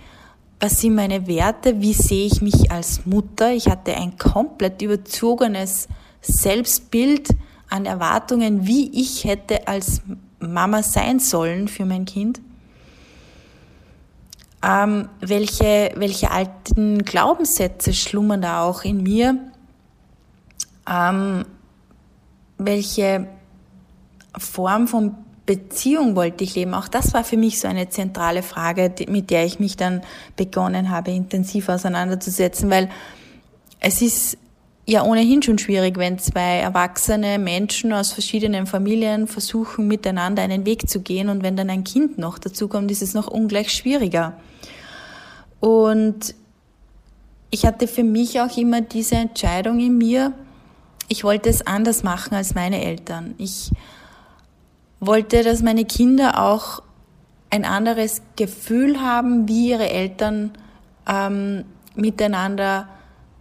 was 0.60 0.82
sind 0.82 0.96
meine 0.96 1.26
Werte, 1.28 1.80
wie 1.80 1.94
sehe 1.94 2.26
ich 2.26 2.42
mich 2.42 2.72
als 2.72 3.06
Mutter. 3.06 3.52
Ich 3.52 3.68
hatte 3.68 3.96
ein 3.96 4.18
komplett 4.18 4.82
überzogenes 4.82 5.88
Selbstbild 6.22 7.30
an 7.70 7.86
Erwartungen, 7.86 8.68
wie 8.68 8.92
ich 8.92 9.24
hätte 9.24 9.68
als 9.68 10.02
Mama 10.40 10.84
sein 10.84 11.20
sollen 11.20 11.68
für 11.68 11.86
mein 11.86 12.06
Kind. 12.06 12.42
Ähm, 14.62 15.08
welche, 15.22 15.94
welche 15.96 16.32
alten 16.32 17.06
Glaubenssätze 17.06 17.94
schlummern 17.94 18.42
da 18.42 18.64
auch 18.64 18.84
in 18.84 19.04
mir? 19.04 19.38
Ähm, 20.90 21.46
welche 22.58 23.28
Form 24.38 24.88
von 24.88 25.16
Beziehung 25.50 26.16
wollte 26.16 26.44
ich 26.44 26.54
leben? 26.54 26.76
Auch 26.76 26.88
das 26.88 27.16
war 27.16 27.24
für 27.24 27.36
mich 27.36 27.60
so 27.60 27.68
eine 27.68 27.90
zentrale 27.90 28.44
Frage, 28.44 28.94
mit 29.08 29.32
der 29.32 29.46
ich 29.46 29.60
mich 29.60 29.76
dann 29.76 30.04
begonnen 30.36 30.92
habe, 30.92 31.10
intensiv 31.10 31.70
auseinanderzusetzen, 31.70 32.70
weil 32.70 32.88
es 33.80 34.04
ist 34.04 34.38
ja 34.86 35.04
ohnehin 35.04 35.42
schon 35.42 35.58
schwierig, 35.58 35.98
wenn 35.98 36.20
zwei 36.20 36.60
erwachsene 36.60 37.40
Menschen 37.40 37.94
aus 37.94 38.12
verschiedenen 38.12 38.68
Familien 38.68 39.26
versuchen, 39.26 39.88
miteinander 39.88 40.44
einen 40.44 40.68
Weg 40.68 40.88
zu 40.88 41.02
gehen 41.02 41.30
und 41.30 41.42
wenn 41.42 41.56
dann 41.56 41.72
ein 41.72 41.84
Kind 41.84 42.20
noch 42.20 42.38
dazu 42.38 42.68
kommt, 42.68 42.92
ist 42.92 43.02
es 43.02 43.16
noch 43.16 43.26
ungleich 43.26 43.74
schwieriger. 43.74 44.38
Und 45.60 46.36
ich 47.50 47.66
hatte 47.66 47.88
für 47.88 48.04
mich 48.04 48.40
auch 48.40 48.56
immer 48.56 48.82
diese 48.82 49.16
Entscheidung 49.16 49.80
in 49.80 49.98
mir, 49.98 50.32
ich 51.08 51.24
wollte 51.24 51.50
es 51.50 51.66
anders 51.66 52.04
machen 52.04 52.36
als 52.36 52.54
meine 52.54 52.86
Eltern. 52.86 53.34
Ich 53.40 53.72
wollte, 55.00 55.44
dass 55.44 55.62
meine 55.62 55.86
Kinder 55.86 56.44
auch 56.44 56.82
ein 57.50 57.66
anderes 57.66 58.22
Gefühl 58.36 59.02
haben, 59.02 59.48
wie 59.48 59.70
ihre 59.70 59.90
Eltern 59.90 60.52
ähm, 61.08 61.66
miteinander 61.96 62.88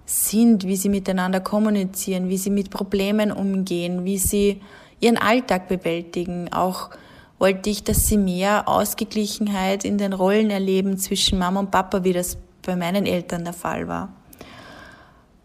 sind, 0.06 0.64
wie 0.64 0.76
sie 0.76 0.88
miteinander 0.88 1.40
kommunizieren, 1.40 2.28
wie 2.28 2.38
sie 2.38 2.50
mit 2.50 2.70
Problemen 2.70 3.30
umgehen, 3.30 4.04
wie 4.04 4.18
sie 4.18 4.62
ihren 5.00 5.18
Alltag 5.18 5.68
bewältigen. 5.68 6.50
Auch 6.52 6.90
wollte 7.38 7.68
ich, 7.68 7.84
dass 7.84 8.06
sie 8.06 8.16
mehr 8.16 8.68
Ausgeglichenheit 8.68 9.84
in 9.84 9.98
den 9.98 10.12
Rollen 10.14 10.50
erleben 10.50 10.98
zwischen 10.98 11.38
Mama 11.38 11.60
und 11.60 11.70
Papa, 11.70 12.04
wie 12.04 12.14
das 12.14 12.38
bei 12.64 12.74
meinen 12.74 13.06
Eltern 13.06 13.44
der 13.44 13.52
Fall 13.52 13.86
war. 13.86 14.08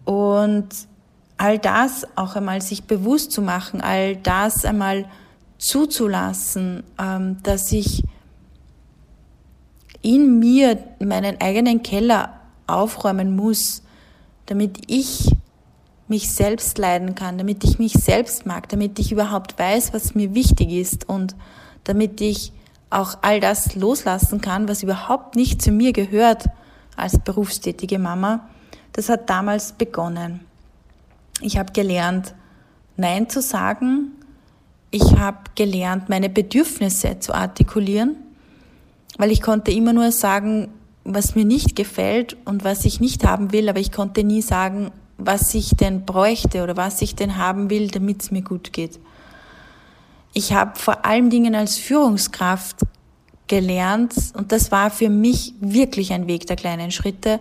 Und 0.06 0.70
all 1.38 1.60
das 1.60 2.08
auch 2.16 2.36
einmal 2.36 2.62
sich 2.62 2.86
bewusst 2.86 3.32
zu 3.32 3.42
machen, 3.42 3.82
all 3.82 4.16
das 4.16 4.66
einmal 4.66 5.06
zuzulassen, 5.64 6.84
ähm, 7.00 7.38
dass 7.44 7.72
ich 7.72 8.04
in 10.02 10.40
mir 10.40 10.78
meinen 11.00 11.40
eigenen 11.40 11.82
Keller 11.84 12.42
aufräumen 12.68 13.36
muss, 13.36 13.82
damit 14.48 14.80
ich 14.88 15.34
mich 16.10 16.34
selbst 16.34 16.78
leiden 16.78 17.16
kann, 17.16 17.38
damit 17.38 17.64
ich 17.64 17.80
mich 17.80 17.94
selbst 17.94 18.46
mag, 18.46 18.68
damit 18.70 19.00
ich 19.00 19.14
überhaupt 19.14 19.58
weiß, 19.58 19.94
was 19.94 20.16
mir 20.16 20.36
wichtig 20.36 20.70
ist 20.70 21.08
und 21.08 21.34
damit 21.86 22.20
ich 22.20 22.52
auch 22.90 23.20
all 23.22 23.40
das 23.40 23.76
loslassen 23.76 24.42
kann, 24.42 24.68
was 24.68 24.84
überhaupt 24.84 25.38
nicht 25.38 25.62
zu 25.62 25.72
mir 25.72 25.94
gehört 25.94 26.50
als 26.98 27.18
berufstätige 27.20 28.00
Mama. 28.00 28.50
Das 28.92 29.08
hat 29.08 29.30
damals 29.30 29.72
begonnen. 29.72 30.42
Ich 31.40 31.58
habe 31.58 31.72
gelernt, 31.72 32.36
Nein 32.98 33.30
zu 33.30 33.42
sagen, 33.42 34.12
ich 34.94 35.18
habe 35.18 35.40
gelernt, 35.56 36.08
meine 36.08 36.30
Bedürfnisse 36.30 37.20
zu 37.20 37.34
artikulieren, 37.34 38.16
weil 39.18 39.32
ich 39.32 39.42
konnte 39.42 39.72
immer 39.72 39.92
nur 39.92 40.12
sagen, 40.12 40.70
was 41.04 41.34
mir 41.34 41.46
nicht 41.46 41.76
gefällt 41.76 42.38
und 42.46 42.64
was 42.64 42.86
ich 42.86 43.00
nicht 43.00 43.26
haben 43.26 43.52
will, 43.52 43.68
aber 43.70 43.80
ich 43.80 43.92
konnte 43.92 44.24
nie 44.24 44.44
sagen, 44.44 44.92
was 45.18 45.52
ich 45.56 45.72
denn 45.72 46.06
bräuchte 46.06 46.62
oder 46.62 46.78
was 46.78 47.02
ich 47.02 47.16
denn 47.16 47.38
haben 47.38 47.72
will, 47.72 47.88
damit 47.88 48.22
es 48.22 48.30
mir 48.30 48.44
gut 48.44 48.72
geht. 48.72 49.00
Ich 50.32 50.54
habe 50.54 50.78
vor 50.80 51.04
allen 51.06 51.32
Dingen 51.32 51.56
als 51.56 51.78
Führungskraft 51.78 52.82
gelernt 53.48 54.14
und 54.38 54.52
das 54.52 54.72
war 54.72 54.92
für 54.92 55.10
mich 55.10 55.56
wirklich 55.60 56.14
ein 56.14 56.28
Weg 56.28 56.46
der 56.46 56.56
kleinen 56.56 56.92
Schritte. 56.92 57.40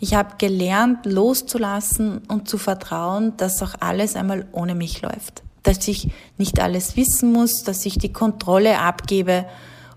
Ich 0.00 0.14
habe 0.14 0.36
gelernt, 0.38 1.04
loszulassen 1.04 2.22
und 2.28 2.48
zu 2.48 2.56
vertrauen, 2.56 3.36
dass 3.36 3.62
auch 3.62 3.74
alles 3.78 4.16
einmal 4.16 4.46
ohne 4.52 4.74
mich 4.74 5.02
läuft 5.02 5.42
dass 5.68 5.86
ich 5.86 6.08
nicht 6.38 6.60
alles 6.60 6.96
wissen 6.96 7.30
muss, 7.30 7.62
dass 7.62 7.84
ich 7.84 7.98
die 7.98 8.12
Kontrolle 8.12 8.78
abgebe 8.78 9.44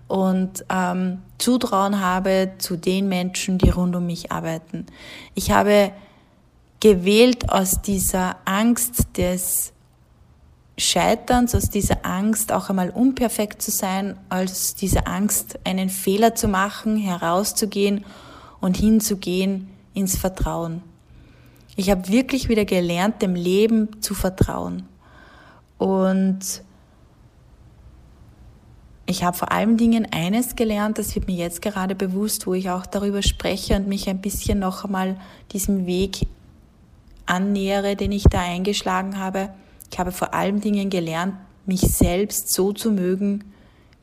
und 0.06 0.64
ähm, 0.68 1.22
Zutrauen 1.38 2.00
habe 2.00 2.52
zu 2.58 2.76
den 2.76 3.08
Menschen, 3.08 3.56
die 3.56 3.70
rund 3.70 3.96
um 3.96 4.04
mich 4.04 4.30
arbeiten. 4.30 4.84
Ich 5.34 5.50
habe 5.50 5.92
gewählt 6.80 7.48
aus 7.50 7.80
dieser 7.80 8.36
Angst 8.44 9.16
des 9.16 9.72
Scheiterns, 10.76 11.54
aus 11.54 11.70
dieser 11.70 12.04
Angst 12.04 12.52
auch 12.52 12.68
einmal 12.68 12.90
unperfekt 12.90 13.62
zu 13.62 13.70
sein, 13.70 14.18
aus 14.28 14.74
dieser 14.74 15.08
Angst 15.08 15.58
einen 15.64 15.88
Fehler 15.88 16.34
zu 16.34 16.48
machen, 16.48 16.96
herauszugehen 16.98 18.04
und 18.60 18.76
hinzugehen 18.76 19.70
ins 19.94 20.18
Vertrauen. 20.18 20.82
Ich 21.76 21.90
habe 21.90 22.08
wirklich 22.08 22.50
wieder 22.50 22.66
gelernt, 22.66 23.22
dem 23.22 23.34
Leben 23.34 24.02
zu 24.02 24.14
vertrauen. 24.14 24.88
Und 25.82 26.62
ich 29.04 29.24
habe 29.24 29.36
vor 29.36 29.50
allen 29.50 29.76
Dingen 29.76 30.06
eines 30.12 30.54
gelernt, 30.54 30.96
das 30.96 31.12
wird 31.16 31.26
mir 31.26 31.34
jetzt 31.34 31.60
gerade 31.60 31.96
bewusst, 31.96 32.46
wo 32.46 32.54
ich 32.54 32.70
auch 32.70 32.86
darüber 32.86 33.20
spreche 33.20 33.74
und 33.74 33.88
mich 33.88 34.08
ein 34.08 34.20
bisschen 34.20 34.60
noch 34.60 34.84
einmal 34.84 35.16
diesem 35.50 35.84
Weg 35.84 36.28
annähere, 37.26 37.96
den 37.96 38.12
ich 38.12 38.22
da 38.22 38.42
eingeschlagen 38.42 39.18
habe. 39.18 39.48
Ich 39.90 39.98
habe 39.98 40.12
vor 40.12 40.34
allen 40.34 40.60
Dingen 40.60 40.88
gelernt, 40.88 41.34
mich 41.66 41.80
selbst 41.80 42.52
so 42.52 42.72
zu 42.72 42.92
mögen, 42.92 43.42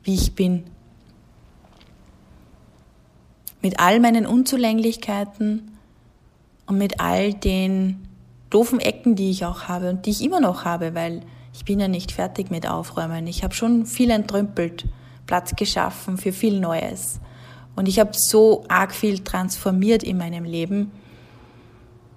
wie 0.02 0.16
ich 0.16 0.34
bin. 0.34 0.64
Mit 3.62 3.80
all 3.80 4.00
meinen 4.00 4.26
Unzulänglichkeiten 4.26 5.78
und 6.66 6.76
mit 6.76 7.00
all 7.00 7.32
den 7.32 8.06
doofen 8.50 8.80
Ecken, 8.80 9.16
die 9.16 9.30
ich 9.30 9.46
auch 9.46 9.62
habe 9.62 9.88
und 9.88 10.04
die 10.04 10.10
ich 10.10 10.22
immer 10.22 10.40
noch 10.40 10.66
habe, 10.66 10.94
weil 10.94 11.22
ich 11.52 11.64
bin 11.64 11.80
ja 11.80 11.88
nicht 11.88 12.12
fertig 12.12 12.50
mit 12.50 12.68
Aufräumen. 12.68 13.26
Ich 13.26 13.42
habe 13.42 13.54
schon 13.54 13.86
viel 13.86 14.10
entrümpelt, 14.10 14.86
Platz 15.26 15.54
geschaffen 15.56 16.16
für 16.16 16.32
viel 16.32 16.60
Neues. 16.60 17.20
Und 17.76 17.88
ich 17.88 17.98
habe 17.98 18.12
so 18.14 18.64
arg 18.68 18.94
viel 18.94 19.20
transformiert 19.20 20.02
in 20.02 20.18
meinem 20.18 20.44
Leben. 20.44 20.90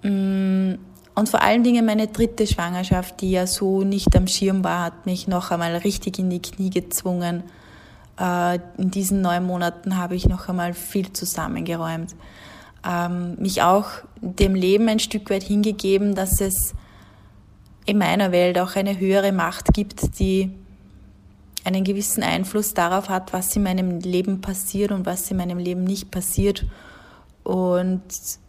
Mm, 0.02 0.74
und 1.14 1.28
vor 1.28 1.42
allen 1.42 1.62
Dingen 1.62 1.86
meine 1.86 2.08
dritte 2.08 2.46
Schwangerschaft, 2.46 3.20
die 3.20 3.30
ja 3.30 3.46
so 3.46 3.82
nicht 3.84 4.16
am 4.16 4.26
Schirm 4.26 4.64
war, 4.64 4.84
hat 4.84 5.06
mich 5.06 5.28
noch 5.28 5.50
einmal 5.50 5.76
richtig 5.76 6.18
in 6.18 6.28
die 6.28 6.42
Knie 6.42 6.70
gezwungen. 6.70 7.44
Äh, 8.18 8.58
in 8.78 8.90
diesen 8.90 9.20
neun 9.20 9.44
Monaten 9.44 9.96
habe 9.96 10.16
ich 10.16 10.28
noch 10.28 10.48
einmal 10.48 10.74
viel 10.74 11.12
zusammengeräumt. 11.12 12.14
Ähm, 12.86 13.36
mich 13.38 13.62
auch 13.62 13.86
dem 14.20 14.54
Leben 14.54 14.88
ein 14.88 14.98
Stück 14.98 15.30
weit 15.30 15.44
hingegeben, 15.44 16.14
dass 16.14 16.40
es 16.40 16.74
in 17.86 17.98
meiner 17.98 18.32
Welt 18.32 18.58
auch 18.58 18.76
eine 18.76 18.98
höhere 18.98 19.32
Macht 19.32 19.74
gibt, 19.74 20.18
die 20.18 20.50
einen 21.64 21.84
gewissen 21.84 22.22
Einfluss 22.22 22.74
darauf 22.74 23.08
hat, 23.08 23.32
was 23.32 23.54
in 23.56 23.62
meinem 23.62 24.00
Leben 24.00 24.40
passiert 24.40 24.92
und 24.92 25.06
was 25.06 25.30
in 25.30 25.38
meinem 25.38 25.58
Leben 25.58 25.84
nicht 25.84 26.10
passiert. 26.10 26.64
Und 27.42 28.02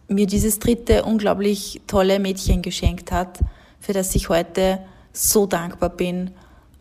mir 0.08 0.28
dieses 0.28 0.60
dritte 0.60 1.04
unglaublich 1.04 1.82
tolle 1.88 2.20
Mädchen 2.20 2.62
geschenkt 2.62 3.12
hat, 3.12 3.40
für 3.80 3.94
das 3.94 4.14
ich 4.16 4.30
heute 4.30 4.80
so 5.12 5.46
dankbar 5.46 5.90
bin. 5.90 6.32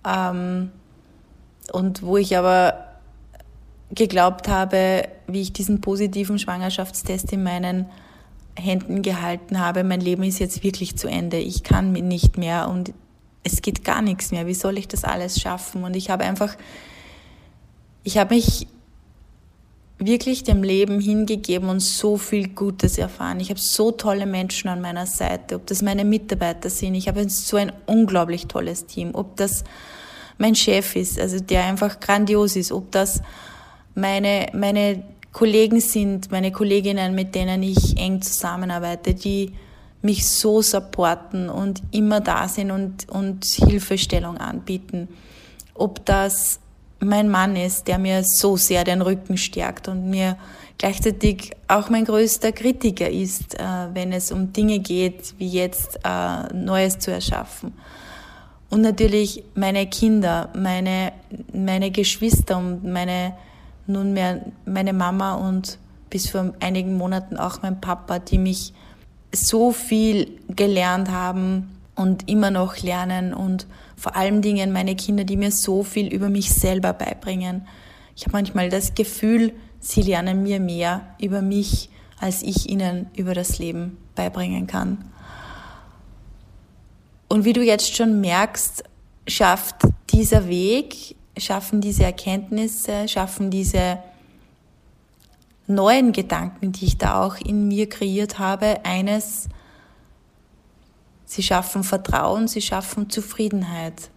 Ähm, 0.06 0.70
und 1.72 2.02
wo 2.02 2.16
ich 2.16 2.36
aber 2.36 2.84
geglaubt 3.90 4.48
habe, 4.48 5.08
wie 5.26 5.40
ich 5.40 5.52
diesen 5.52 5.80
positiven 5.80 6.38
Schwangerschaftstest 6.38 7.32
in 7.32 7.42
meinen 7.42 7.86
Händen 8.56 9.02
gehalten 9.02 9.58
habe, 9.58 9.84
mein 9.84 10.00
Leben 10.00 10.22
ist 10.22 10.38
jetzt 10.38 10.62
wirklich 10.62 10.96
zu 10.96 11.08
Ende. 11.08 11.38
Ich 11.38 11.62
kann 11.62 11.92
nicht 11.92 12.38
mehr 12.38 12.68
und 12.68 12.92
es 13.42 13.62
geht 13.62 13.84
gar 13.84 14.02
nichts 14.02 14.30
mehr. 14.30 14.46
Wie 14.46 14.54
soll 14.54 14.78
ich 14.78 14.88
das 14.88 15.04
alles 15.04 15.40
schaffen? 15.40 15.84
Und 15.84 15.96
ich 15.96 16.10
habe 16.10 16.24
einfach, 16.24 16.56
ich 18.02 18.16
habe 18.18 18.34
mich 18.34 18.66
wirklich 19.98 20.44
dem 20.44 20.62
Leben 20.62 21.00
hingegeben 21.00 21.68
und 21.68 21.80
so 21.80 22.16
viel 22.16 22.48
Gutes 22.48 22.98
erfahren. 22.98 23.40
Ich 23.40 23.50
habe 23.50 23.60
so 23.60 23.92
tolle 23.92 24.26
Menschen 24.26 24.68
an 24.68 24.80
meiner 24.80 25.06
Seite, 25.06 25.56
ob 25.56 25.66
das 25.66 25.82
meine 25.82 26.04
Mitarbeiter 26.04 26.70
sind. 26.70 26.94
Ich 26.94 27.08
habe 27.08 27.28
so 27.28 27.56
ein 27.56 27.72
unglaublich 27.86 28.46
tolles 28.46 28.86
Team, 28.86 29.10
ob 29.14 29.36
das 29.36 29.64
mein 30.38 30.54
Chef 30.54 30.96
ist, 30.96 31.20
also 31.20 31.38
der 31.38 31.64
einfach 31.64 32.00
grandios 32.00 32.56
ist, 32.56 32.72
ob 32.72 32.90
das 32.90 33.22
meine, 33.94 34.48
meine 34.52 35.04
Kollegen 35.34 35.80
sind, 35.80 36.30
meine 36.30 36.52
Kolleginnen, 36.52 37.14
mit 37.14 37.34
denen 37.34 37.62
ich 37.62 37.98
eng 37.98 38.22
zusammenarbeite, 38.22 39.14
die 39.14 39.52
mich 40.00 40.26
so 40.28 40.62
supporten 40.62 41.50
und 41.50 41.82
immer 41.90 42.20
da 42.20 42.46
sind 42.48 42.70
und, 42.70 43.08
und 43.10 43.44
Hilfestellung 43.44 44.38
anbieten. 44.38 45.08
Ob 45.74 46.06
das 46.06 46.60
mein 47.00 47.28
Mann 47.28 47.56
ist, 47.56 47.88
der 47.88 47.98
mir 47.98 48.22
so 48.22 48.56
sehr 48.56 48.84
den 48.84 49.02
Rücken 49.02 49.36
stärkt 49.36 49.88
und 49.88 50.08
mir 50.08 50.38
gleichzeitig 50.78 51.50
auch 51.66 51.90
mein 51.90 52.04
größter 52.04 52.52
Kritiker 52.52 53.10
ist, 53.10 53.58
äh, 53.58 53.64
wenn 53.92 54.12
es 54.12 54.30
um 54.30 54.52
Dinge 54.52 54.78
geht, 54.78 55.34
wie 55.38 55.48
jetzt 55.48 55.98
äh, 56.04 56.54
Neues 56.54 57.00
zu 57.00 57.10
erschaffen. 57.10 57.72
Und 58.70 58.82
natürlich 58.82 59.42
meine 59.56 59.86
Kinder, 59.86 60.50
meine, 60.54 61.12
meine 61.52 61.90
Geschwister 61.90 62.56
und 62.56 62.84
meine, 62.84 63.34
nunmehr 63.86 64.44
meine 64.64 64.92
Mama 64.92 65.34
und 65.34 65.78
bis 66.10 66.28
vor 66.30 66.52
einigen 66.60 66.96
Monaten 66.96 67.36
auch 67.36 67.62
mein 67.62 67.80
Papa, 67.80 68.18
die 68.18 68.38
mich 68.38 68.72
so 69.32 69.72
viel 69.72 70.38
gelernt 70.48 71.10
haben 71.10 71.70
und 71.94 72.28
immer 72.28 72.50
noch 72.50 72.78
lernen 72.78 73.34
und 73.34 73.66
vor 73.96 74.16
allen 74.16 74.42
Dingen 74.42 74.72
meine 74.72 74.96
Kinder, 74.96 75.24
die 75.24 75.36
mir 75.36 75.50
so 75.50 75.82
viel 75.82 76.12
über 76.12 76.28
mich 76.28 76.52
selber 76.52 76.92
beibringen. 76.92 77.66
Ich 78.16 78.22
habe 78.24 78.32
manchmal 78.32 78.68
das 78.68 78.94
Gefühl, 78.94 79.52
sie 79.80 80.02
lernen 80.02 80.42
mir 80.42 80.60
mehr 80.60 81.02
über 81.20 81.42
mich, 81.42 81.90
als 82.20 82.42
ich 82.42 82.68
ihnen 82.68 83.06
über 83.16 83.34
das 83.34 83.58
Leben 83.58 83.96
beibringen 84.14 84.66
kann. 84.66 85.04
Und 87.28 87.44
wie 87.44 87.52
du 87.52 87.62
jetzt 87.62 87.96
schon 87.96 88.20
merkst, 88.20 88.84
schafft 89.26 89.76
dieser 90.10 90.48
Weg, 90.48 91.16
schaffen 91.38 91.80
diese 91.80 92.04
Erkenntnisse, 92.04 93.08
schaffen 93.08 93.50
diese 93.50 93.98
neuen 95.66 96.12
Gedanken, 96.12 96.72
die 96.72 96.86
ich 96.86 96.98
da 96.98 97.24
auch 97.24 97.36
in 97.36 97.68
mir 97.68 97.88
kreiert 97.88 98.38
habe, 98.38 98.84
eines, 98.84 99.48
Sie 101.34 101.42
schaffen 101.42 101.82
Vertrauen, 101.82 102.46
sie 102.46 102.62
schaffen 102.62 103.10
Zufriedenheit. 103.10 104.10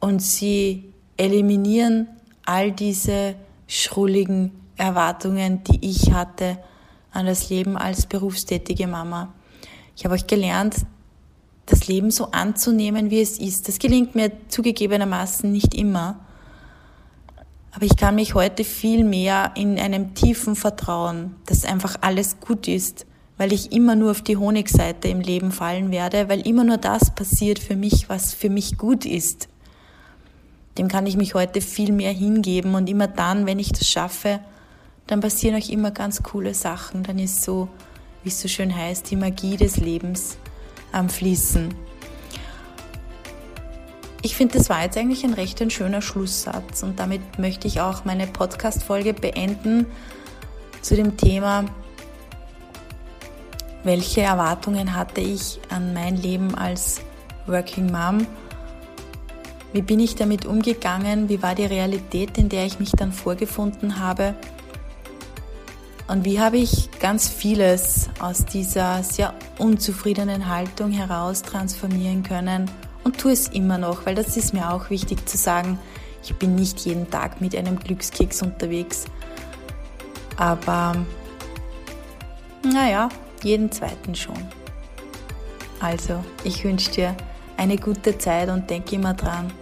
Und 0.00 0.20
sie 0.22 0.94
eliminieren 1.18 2.08
all 2.46 2.72
diese 2.72 3.34
schrulligen 3.66 4.52
Erwartungen, 4.76 5.62
die 5.64 5.84
ich 5.84 6.12
hatte 6.12 6.58
an 7.10 7.26
das 7.26 7.50
Leben 7.50 7.76
als 7.76 8.06
berufstätige 8.06 8.86
Mama. 8.86 9.34
Ich 9.94 10.06
habe 10.06 10.14
euch 10.14 10.26
gelernt, 10.26 10.86
das 11.68 11.86
Leben 11.86 12.10
so 12.10 12.30
anzunehmen, 12.32 13.10
wie 13.10 13.20
es 13.20 13.38
ist. 13.38 13.68
Das 13.68 13.78
gelingt 13.78 14.14
mir 14.14 14.32
zugegebenermaßen 14.48 15.50
nicht 15.50 15.74
immer. 15.74 16.20
Aber 17.72 17.84
ich 17.84 17.96
kann 17.96 18.14
mich 18.14 18.34
heute 18.34 18.64
viel 18.64 19.04
mehr 19.04 19.52
in 19.54 19.78
einem 19.78 20.14
tiefen 20.14 20.56
Vertrauen, 20.56 21.36
dass 21.46 21.64
einfach 21.64 21.96
alles 22.00 22.40
gut 22.40 22.66
ist 22.66 23.06
weil 23.38 23.52
ich 23.52 23.72
immer 23.72 23.94
nur 23.94 24.10
auf 24.10 24.20
die 24.20 24.36
Honigseite 24.36 25.08
im 25.08 25.20
Leben 25.20 25.52
fallen 25.52 25.90
werde, 25.90 26.28
weil 26.28 26.46
immer 26.46 26.64
nur 26.64 26.76
das 26.76 27.14
passiert 27.14 27.60
für 27.60 27.76
mich, 27.76 28.08
was 28.08 28.34
für 28.34 28.50
mich 28.50 28.76
gut 28.76 29.06
ist. 29.06 29.48
Dem 30.76 30.88
kann 30.88 31.06
ich 31.06 31.16
mich 31.16 31.34
heute 31.34 31.60
viel 31.60 31.92
mehr 31.92 32.12
hingeben 32.12 32.74
und 32.74 32.88
immer 32.90 33.06
dann, 33.06 33.46
wenn 33.46 33.60
ich 33.60 33.72
das 33.72 33.88
schaffe, 33.88 34.40
dann 35.06 35.20
passieren 35.20 35.60
auch 35.60 35.68
immer 35.68 35.92
ganz 35.92 36.22
coole 36.22 36.52
Sachen. 36.52 37.04
Dann 37.04 37.18
ist 37.18 37.42
so, 37.42 37.68
wie 38.24 38.28
es 38.28 38.40
so 38.40 38.48
schön 38.48 38.74
heißt, 38.74 39.10
die 39.10 39.16
Magie 39.16 39.56
des 39.56 39.78
Lebens 39.78 40.36
am 40.92 41.08
Fließen. 41.08 41.74
Ich 44.22 44.36
finde, 44.36 44.58
das 44.58 44.68
war 44.68 44.82
jetzt 44.82 44.96
eigentlich 44.96 45.24
ein 45.24 45.34
recht 45.34 45.62
ein 45.62 45.70
schöner 45.70 46.02
Schlusssatz 46.02 46.82
und 46.82 46.98
damit 46.98 47.38
möchte 47.38 47.68
ich 47.68 47.80
auch 47.80 48.04
meine 48.04 48.26
Podcast-Folge 48.26 49.14
beenden 49.14 49.86
zu 50.82 50.96
dem 50.96 51.16
Thema 51.16 51.64
welche 53.84 54.22
Erwartungen 54.22 54.94
hatte 54.94 55.20
ich 55.20 55.60
an 55.70 55.94
mein 55.94 56.16
Leben 56.16 56.54
als 56.54 57.00
Working 57.46 57.90
Mom? 57.90 58.26
Wie 59.72 59.82
bin 59.82 60.00
ich 60.00 60.14
damit 60.14 60.46
umgegangen? 60.46 61.28
Wie 61.28 61.42
war 61.42 61.54
die 61.54 61.64
Realität, 61.64 62.36
in 62.36 62.48
der 62.48 62.66
ich 62.66 62.80
mich 62.80 62.90
dann 62.90 63.12
vorgefunden 63.12 64.00
habe? 64.00 64.34
Und 66.08 66.24
wie 66.24 66.40
habe 66.40 66.56
ich 66.56 66.88
ganz 67.00 67.28
vieles 67.28 68.08
aus 68.18 68.46
dieser 68.46 69.02
sehr 69.02 69.34
unzufriedenen 69.58 70.48
Haltung 70.48 70.90
heraus 70.90 71.42
transformieren 71.42 72.22
können 72.22 72.70
und 73.04 73.18
tue 73.18 73.32
es 73.32 73.48
immer 73.48 73.76
noch, 73.76 74.06
weil 74.06 74.14
das 74.14 74.36
ist 74.38 74.54
mir 74.54 74.72
auch 74.72 74.88
wichtig 74.88 75.28
zu 75.28 75.36
sagen. 75.36 75.78
Ich 76.24 76.34
bin 76.34 76.54
nicht 76.54 76.80
jeden 76.80 77.10
Tag 77.10 77.42
mit 77.42 77.54
einem 77.54 77.78
Glückskeks 77.78 78.42
unterwegs. 78.42 79.04
Aber 80.38 80.96
naja, 82.64 83.10
jeden 83.42 83.70
zweiten 83.70 84.14
schon. 84.14 84.38
Also, 85.80 86.24
ich 86.42 86.64
wünsche 86.64 86.90
dir 86.90 87.16
eine 87.58 87.76
gute 87.76 88.16
Zeit 88.16 88.48
und 88.48 88.70
denke 88.70 88.96
immer 88.96 89.14
dran. 89.14 89.52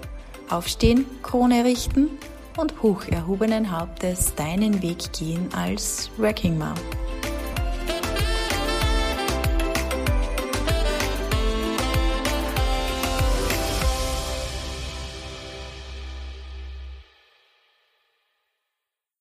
Aufstehen, 0.48 1.06
Krone 1.22 1.64
richten 1.64 2.08
und 2.56 2.82
hoch 2.82 3.06
erhobenen 3.08 3.70
Hauptes 3.70 4.34
deinen 4.34 4.82
Weg 4.82 5.12
gehen 5.12 5.48
als 5.54 6.10
Working 6.18 6.58
Mom. 6.58 6.74